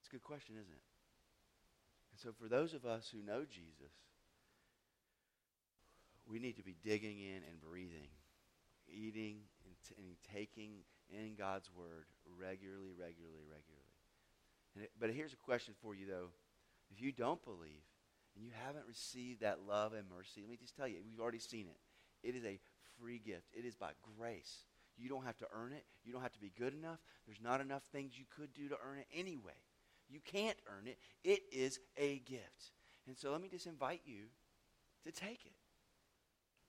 It's 0.00 0.08
a 0.08 0.12
good 0.12 0.22
question, 0.22 0.56
isn't 0.56 0.72
it? 0.72 0.82
And 2.12 2.20
so, 2.20 2.32
for 2.32 2.48
those 2.48 2.74
of 2.74 2.84
us 2.84 3.12
who 3.12 3.22
know 3.22 3.44
Jesus, 3.44 3.92
we 6.28 6.38
need 6.38 6.56
to 6.56 6.62
be 6.62 6.76
digging 6.84 7.18
in 7.20 7.42
and 7.48 7.60
breathing, 7.60 8.08
eating 8.88 9.38
and, 9.64 9.74
t- 9.88 9.94
and 9.98 10.16
taking 10.32 10.84
in 11.12 11.34
God's 11.34 11.70
Word 11.74 12.06
regularly, 12.38 12.92
regularly, 12.98 13.44
regularly. 13.46 13.90
It, 14.80 14.92
but 14.98 15.10
here's 15.10 15.32
a 15.32 15.36
question 15.36 15.74
for 15.82 15.94
you, 15.94 16.06
though. 16.06 16.30
If 16.90 17.00
you 17.00 17.12
don't 17.12 17.42
believe 17.44 17.84
and 18.34 18.44
you 18.44 18.50
haven't 18.66 18.86
received 18.86 19.40
that 19.40 19.60
love 19.68 19.92
and 19.92 20.08
mercy, 20.08 20.40
let 20.40 20.50
me 20.50 20.56
just 20.56 20.76
tell 20.76 20.88
you, 20.88 20.98
we've 21.04 21.20
already 21.20 21.38
seen 21.38 21.66
it. 21.66 21.78
It 22.26 22.36
is 22.36 22.44
a 22.44 22.58
free 23.00 23.18
gift, 23.18 23.46
it 23.52 23.64
is 23.64 23.74
by 23.74 23.90
grace. 24.18 24.64
You 24.96 25.08
don't 25.08 25.24
have 25.24 25.38
to 25.38 25.46
earn 25.54 25.72
it. 25.72 25.84
You 26.04 26.12
don't 26.12 26.20
have 26.20 26.32
to 26.32 26.40
be 26.40 26.52
good 26.58 26.74
enough. 26.74 26.98
There's 27.26 27.40
not 27.42 27.62
enough 27.62 27.82
things 27.84 28.18
you 28.18 28.26
could 28.36 28.52
do 28.52 28.68
to 28.68 28.76
earn 28.86 28.98
it 28.98 29.06
anyway. 29.14 29.56
You 30.10 30.20
can't 30.20 30.58
earn 30.66 30.86
it. 30.86 30.98
It 31.24 31.40
is 31.50 31.78
a 31.96 32.18
gift. 32.18 32.72
And 33.06 33.16
so 33.16 33.32
let 33.32 33.40
me 33.40 33.48
just 33.48 33.66
invite 33.66 34.02
you 34.04 34.24
to 35.04 35.12
take 35.12 35.46
it. 35.46 35.54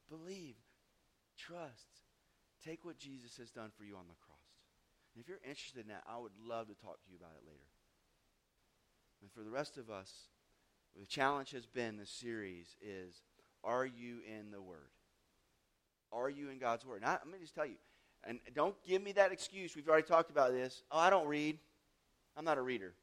Believe, 0.09 0.55
trust, 1.37 2.03
take 2.63 2.85
what 2.85 2.97
Jesus 2.97 3.37
has 3.37 3.51
done 3.51 3.71
for 3.77 3.83
you 3.83 3.95
on 3.95 4.07
the 4.07 4.15
cross. 4.25 4.37
And 5.13 5.21
if 5.21 5.27
you're 5.27 5.41
interested 5.43 5.81
in 5.81 5.87
that, 5.89 6.03
I 6.07 6.17
would 6.17 6.31
love 6.45 6.67
to 6.67 6.75
talk 6.75 7.03
to 7.03 7.09
you 7.09 7.17
about 7.17 7.35
it 7.37 7.45
later. 7.45 7.67
And 9.21 9.31
for 9.31 9.43
the 9.43 9.49
rest 9.49 9.77
of 9.77 9.89
us, 9.89 10.11
the 10.99 11.05
challenge 11.05 11.51
has 11.51 11.65
been 11.65 11.97
the 11.97 12.05
series 12.05 12.75
is 12.81 13.21
are 13.63 13.85
you 13.85 14.19
in 14.27 14.51
the 14.51 14.61
Word? 14.61 14.89
Are 16.11 16.29
you 16.29 16.49
in 16.49 16.57
God's 16.57 16.85
Word? 16.85 17.01
Now, 17.01 17.11
let 17.11 17.31
me 17.31 17.39
just 17.39 17.55
tell 17.55 17.65
you, 17.65 17.75
and 18.23 18.39
don't 18.53 18.75
give 18.85 19.01
me 19.01 19.13
that 19.13 19.31
excuse. 19.31 19.75
We've 19.75 19.87
already 19.87 20.07
talked 20.07 20.29
about 20.29 20.51
this. 20.51 20.83
Oh, 20.91 20.99
I 20.99 21.09
don't 21.09 21.27
read. 21.27 21.57
I'm 22.35 22.45
not 22.45 22.57
a 22.57 22.61
reader. 22.61 22.93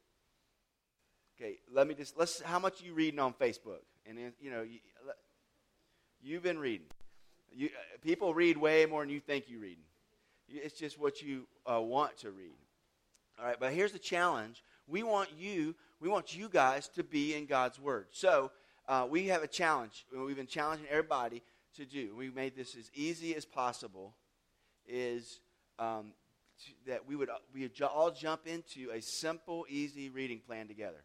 Okay, 1.41 1.59
let 1.73 1.87
me 1.87 1.95
just 1.95 2.19
let's. 2.19 2.41
How 2.43 2.59
much 2.59 2.83
you 2.83 2.95
reading 2.95 3.21
on 3.21 3.33
Facebook? 3.33 3.83
And 4.07 4.19
you 4.41 4.51
know, 4.51 4.63
you, 4.63 4.79
you've 6.21 6.43
been 6.43 6.59
reading. 6.59 6.87
You, 7.55 7.71
people 8.03 8.35
read 8.35 8.57
way 8.57 8.87
more 8.87 9.03
than 9.03 9.11
you 9.11 9.21
think 9.21 9.49
you 9.49 9.59
read. 9.59 9.79
It's 10.49 10.79
just 10.79 10.99
what 10.99 11.21
you 11.21 11.47
uh, 11.67 11.81
want 11.81 12.17
to 12.19 12.31
read. 12.31 12.57
All 13.39 13.47
right, 13.47 13.57
but 13.59 13.73
here's 13.73 13.93
the 13.93 13.99
challenge. 13.99 14.63
We 14.87 15.03
want 15.03 15.29
you, 15.39 15.75
we 16.01 16.09
want 16.09 16.35
you 16.35 16.49
guys 16.49 16.89
to 16.91 17.05
be 17.05 17.35
in 17.35 17.47
God's 17.47 17.79
Word. 17.79 18.07
So 18.11 18.51
uh, 18.89 19.07
we 19.09 19.27
have 19.29 19.43
a 19.43 19.49
challenge. 19.49 20.07
We've 20.17 20.37
been 20.37 20.47
challenging 20.47 20.87
everybody 20.91 21.43
to 21.77 21.85
do. 21.85 22.15
We 22.17 22.31
made 22.31 22.57
this 22.57 22.75
as 22.75 22.91
easy 22.95 23.35
as 23.37 23.45
possible. 23.45 24.15
Is 24.87 25.41
um, 25.79 26.13
that 26.87 27.07
we 27.07 27.15
would 27.15 27.29
we 27.55 27.63
would 27.63 27.83
all 27.83 28.11
jump 28.11 28.47
into 28.47 28.91
a 28.91 29.01
simple, 29.03 29.67
easy 29.69 30.09
reading 30.09 30.41
plan 30.47 30.67
together. 30.67 31.05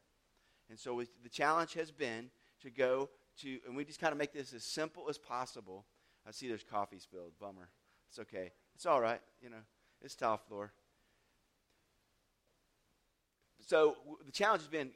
And 0.70 0.80
so 0.80 1.04
the 1.22 1.30
challenge 1.30 1.74
has 1.74 1.92
been 1.92 2.30
to 2.62 2.70
go 2.70 3.10
to, 3.42 3.60
and 3.68 3.76
we 3.76 3.84
just 3.84 4.00
kind 4.00 4.12
of 4.12 4.18
make 4.18 4.34
this 4.34 4.54
as 4.54 4.64
simple 4.64 5.10
as 5.10 5.18
possible. 5.18 5.86
I 6.28 6.32
see 6.32 6.48
there's 6.48 6.64
coffee 6.64 7.00
spilled. 7.00 7.34
Bummer. 7.40 7.70
It's 8.10 8.20
okay. 8.20 8.52
It's 8.76 8.86
all 8.86 9.02
right. 9.02 9.20
You 9.42 9.50
know, 9.50 9.64
it's 10.02 10.16
tile 10.16 10.38
floor. 10.38 10.72
So 13.66 13.96
the 14.26 14.32
challenge 14.32 14.62
has 14.62 14.70
been 14.70 14.92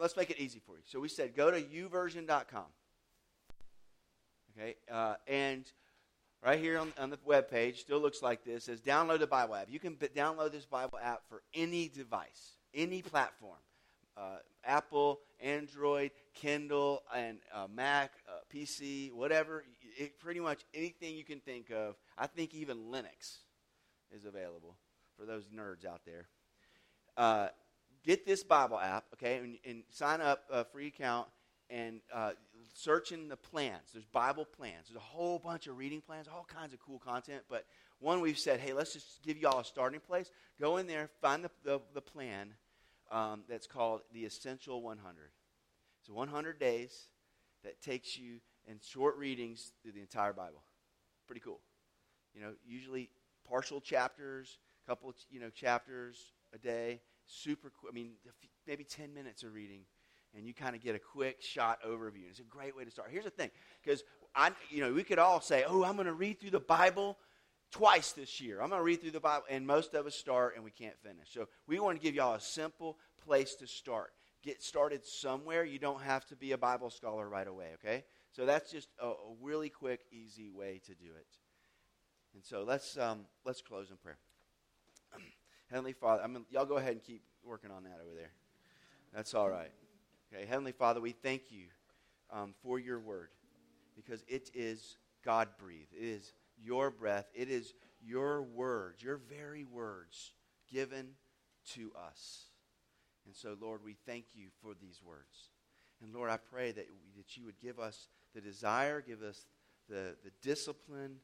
let's 0.00 0.16
make 0.16 0.30
it 0.30 0.38
easy 0.38 0.60
for 0.64 0.76
you. 0.76 0.82
So 0.86 1.00
we 1.00 1.08
said 1.08 1.34
go 1.34 1.50
to 1.50 1.60
youversion.com. 1.60 2.64
Okay, 4.56 4.74
uh, 4.90 5.14
and 5.28 5.64
right 6.44 6.58
here 6.58 6.78
on, 6.78 6.92
on 6.98 7.10
the 7.10 7.18
web 7.24 7.48
page 7.48 7.80
still 7.80 8.00
looks 8.00 8.22
like 8.22 8.44
this. 8.44 8.64
Says 8.64 8.80
download 8.80 9.20
the 9.20 9.26
Bible 9.26 9.54
app. 9.54 9.68
You 9.70 9.78
can 9.78 9.94
b- 9.94 10.08
download 10.14 10.52
this 10.52 10.64
Bible 10.64 10.98
app 11.02 11.22
for 11.28 11.42
any 11.54 11.88
device, 11.88 12.56
any 12.74 13.02
platform. 13.02 13.58
Uh, 14.18 14.38
Apple, 14.64 15.20
Android, 15.40 16.10
Kindle, 16.34 17.02
and 17.14 17.38
uh, 17.54 17.66
Mac, 17.72 18.12
uh, 18.28 18.40
PC, 18.52 19.12
whatever. 19.12 19.64
It, 19.96 20.18
pretty 20.18 20.40
much 20.40 20.64
anything 20.74 21.14
you 21.14 21.24
can 21.24 21.40
think 21.40 21.70
of. 21.70 21.94
I 22.16 22.26
think 22.26 22.52
even 22.54 22.90
Linux 22.90 23.38
is 24.10 24.24
available 24.24 24.76
for 25.16 25.24
those 25.24 25.44
nerds 25.48 25.86
out 25.86 26.00
there. 26.04 26.26
Uh, 27.16 27.48
get 28.04 28.26
this 28.26 28.42
Bible 28.42 28.78
app, 28.78 29.04
okay, 29.14 29.38
and, 29.38 29.58
and 29.64 29.82
sign 29.90 30.20
up 30.20 30.44
a 30.50 30.64
free 30.64 30.88
account 30.88 31.28
and 31.70 32.00
uh, 32.12 32.30
search 32.74 33.12
in 33.12 33.28
the 33.28 33.36
plans. 33.36 33.90
There's 33.92 34.06
Bible 34.06 34.44
plans. 34.44 34.88
There's 34.88 34.96
a 34.96 35.00
whole 35.00 35.38
bunch 35.38 35.66
of 35.66 35.76
reading 35.76 36.00
plans, 36.00 36.26
all 36.26 36.46
kinds 36.48 36.72
of 36.72 36.80
cool 36.80 36.98
content. 36.98 37.42
But 37.48 37.66
one 38.00 38.20
we've 38.20 38.38
said, 38.38 38.60
hey, 38.60 38.72
let's 38.72 38.92
just 38.92 39.22
give 39.22 39.36
you 39.36 39.48
all 39.48 39.60
a 39.60 39.64
starting 39.64 40.00
place. 40.00 40.30
Go 40.60 40.78
in 40.78 40.86
there, 40.86 41.10
find 41.20 41.44
the, 41.44 41.50
the, 41.64 41.80
the 41.94 42.00
plan 42.00 42.54
um, 43.10 43.42
that's 43.48 43.66
called 43.66 44.02
the 44.12 44.24
Essential 44.24 44.82
100. 44.82 45.30
It's 46.00 46.10
100 46.10 46.58
days 46.58 47.08
that 47.64 47.80
takes 47.82 48.16
you 48.16 48.40
in 48.66 48.78
short 48.82 49.16
readings 49.16 49.72
through 49.82 49.92
the 49.92 50.00
entire 50.00 50.32
Bible. 50.32 50.62
Pretty 51.26 51.40
cool. 51.40 51.60
You 52.34 52.40
know, 52.40 52.52
usually 52.66 53.10
partial 53.48 53.80
chapters, 53.80 54.58
a 54.86 54.90
couple, 54.90 55.12
you 55.30 55.40
know, 55.40 55.50
chapters 55.50 56.32
a 56.54 56.58
day. 56.58 57.00
Super. 57.26 57.72
I 57.88 57.92
mean, 57.92 58.12
maybe 58.66 58.84
10 58.84 59.12
minutes 59.12 59.42
of 59.42 59.52
reading 59.52 59.82
and 60.36 60.46
you 60.46 60.54
kind 60.54 60.76
of 60.76 60.82
get 60.82 60.94
a 60.94 60.98
quick 60.98 61.42
shot 61.42 61.78
overview. 61.86 62.22
And 62.22 62.30
It's 62.30 62.40
a 62.40 62.44
great 62.44 62.76
way 62.76 62.84
to 62.84 62.90
start. 62.90 63.08
Here's 63.10 63.24
the 63.24 63.30
thing, 63.30 63.50
because 63.82 64.04
I, 64.34 64.52
you 64.70 64.82
know, 64.82 64.92
we 64.92 65.02
could 65.02 65.18
all 65.18 65.40
say, 65.40 65.64
"Oh, 65.66 65.84
I'm 65.84 65.94
going 65.94 66.06
to 66.06 66.12
read 66.12 66.40
through 66.40 66.50
the 66.50 66.60
Bible 66.60 67.18
twice 67.70 68.12
this 68.12 68.40
year. 68.40 68.60
I'm 68.60 68.70
going 68.70 68.80
to 68.80 68.84
read 68.84 69.00
through 69.00 69.12
the 69.12 69.20
Bible," 69.20 69.44
and 69.48 69.66
most 69.66 69.94
of 69.94 70.06
us 70.06 70.14
start 70.14 70.54
and 70.56 70.64
we 70.64 70.70
can't 70.70 70.98
finish. 71.02 71.28
So 71.32 71.48
we 71.66 71.80
want 71.80 71.98
to 71.98 72.02
give 72.02 72.14
y'all 72.14 72.34
a 72.34 72.40
simple 72.40 72.98
place 73.24 73.54
to 73.56 73.66
start. 73.66 74.12
Get 74.42 74.62
started 74.62 75.04
somewhere. 75.04 75.64
You 75.64 75.78
don't 75.78 76.00
have 76.02 76.24
to 76.26 76.36
be 76.36 76.52
a 76.52 76.58
Bible 76.58 76.90
scholar 76.90 77.28
right 77.28 77.46
away. 77.46 77.70
Okay? 77.74 78.04
So 78.32 78.46
that's 78.46 78.70
just 78.70 78.88
a, 79.00 79.08
a 79.08 79.14
really 79.42 79.68
quick, 79.68 80.00
easy 80.12 80.48
way 80.48 80.80
to 80.86 80.94
do 80.94 81.10
it. 81.18 81.26
And 82.34 82.44
so 82.44 82.62
let's 82.62 82.96
um, 82.96 83.26
let's 83.44 83.60
close 83.60 83.90
in 83.90 83.96
prayer. 83.96 84.18
Heavenly 85.70 85.92
Father, 85.92 86.22
I 86.22 86.26
mean, 86.26 86.44
y'all 86.50 86.66
go 86.66 86.76
ahead 86.76 86.92
and 86.92 87.02
keep 87.02 87.22
working 87.44 87.70
on 87.70 87.84
that 87.84 87.98
over 88.04 88.14
there. 88.14 88.30
That's 89.14 89.34
all 89.34 89.48
right. 89.48 89.72
Okay, 90.32 90.46
Heavenly 90.46 90.72
Father, 90.72 91.00
we 91.00 91.12
thank 91.12 91.50
you 91.50 91.64
um, 92.30 92.54
for 92.62 92.78
your 92.78 93.00
word 93.00 93.30
because 93.96 94.22
it 94.28 94.50
is 94.54 94.98
God 95.24 95.48
breathed. 95.58 95.92
It 95.98 96.04
is 96.04 96.32
your 96.62 96.90
breath. 96.90 97.26
It 97.34 97.48
is 97.48 97.74
your 98.04 98.42
words, 98.42 99.02
your 99.02 99.16
very 99.16 99.64
words 99.64 100.32
given 100.70 101.08
to 101.74 101.92
us. 101.96 102.44
And 103.26 103.34
so, 103.34 103.56
Lord, 103.60 103.80
we 103.84 103.96
thank 104.06 104.24
you 104.34 104.48
for 104.62 104.72
these 104.80 105.00
words. 105.04 105.50
And 106.02 106.14
Lord, 106.14 106.30
I 106.30 106.36
pray 106.36 106.72
that, 106.72 106.86
that 107.16 107.36
you 107.36 107.44
would 107.44 107.60
give 107.60 107.78
us 107.78 108.08
the 108.34 108.40
desire, 108.40 109.00
give 109.00 109.22
us 109.22 109.46
the, 109.88 110.16
the 110.24 110.30
discipline, 110.42 111.16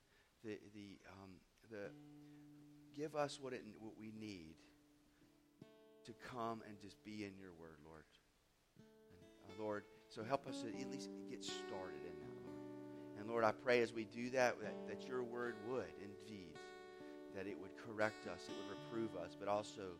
the, 0.44 0.58
the, 0.74 0.98
um, 1.10 1.30
the, 1.70 1.90
give 2.96 3.14
us 3.14 3.38
what, 3.40 3.52
it, 3.52 3.62
what 3.78 3.94
we 3.98 4.12
need 4.18 4.56
to 6.04 6.12
come 6.30 6.62
and 6.68 6.78
just 6.80 7.02
be 7.04 7.24
in 7.24 7.32
your 7.38 7.52
word, 7.58 7.78
Lord. 7.86 8.04
Lord. 9.58 9.84
So 10.08 10.22
help 10.22 10.46
us 10.46 10.62
to 10.62 10.68
at 10.68 10.90
least 10.90 11.10
get 11.30 11.44
started 11.44 12.00
in 12.04 12.20
that. 12.20 12.33
And 13.24 13.32
Lord, 13.32 13.42
I 13.42 13.52
pray 13.52 13.80
as 13.80 13.90
we 13.90 14.04
do 14.04 14.28
that, 14.30 14.60
that, 14.60 14.74
that 14.86 15.08
your 15.08 15.22
word 15.22 15.54
would 15.66 15.88
indeed, 15.96 16.58
that 17.34 17.46
it 17.46 17.56
would 17.58 17.70
correct 17.74 18.26
us, 18.26 18.38
it 18.46 18.52
would 18.52 18.76
reprove 18.76 19.16
us, 19.16 19.34
but 19.38 19.48
also 19.48 19.96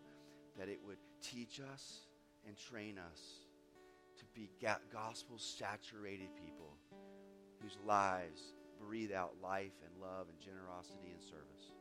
that 0.58 0.68
it 0.68 0.78
would 0.86 0.98
teach 1.22 1.58
us 1.58 2.00
and 2.46 2.54
train 2.54 2.98
us 2.98 3.22
to 4.18 4.24
be 4.34 4.50
gospel 4.92 5.38
saturated 5.38 6.28
people 6.36 6.76
whose 7.62 7.78
lives 7.86 8.52
breathe 8.78 9.10
out 9.10 9.32
life 9.42 9.72
and 9.82 10.02
love 10.02 10.26
and 10.28 10.38
generosity 10.38 11.08
and 11.10 11.22
service. 11.22 11.72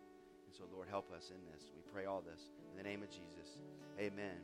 And 0.47 0.55
so, 0.55 0.63
Lord, 0.73 0.87
help 0.87 1.11
us 1.11 1.29
in 1.29 1.43
this. 1.51 1.71
We 1.75 1.81
pray 1.91 2.05
all 2.05 2.21
this 2.21 2.39
in 2.71 2.77
the 2.77 2.89
name 2.89 3.03
of 3.03 3.09
Jesus. 3.09 3.59
Amen. 3.99 4.43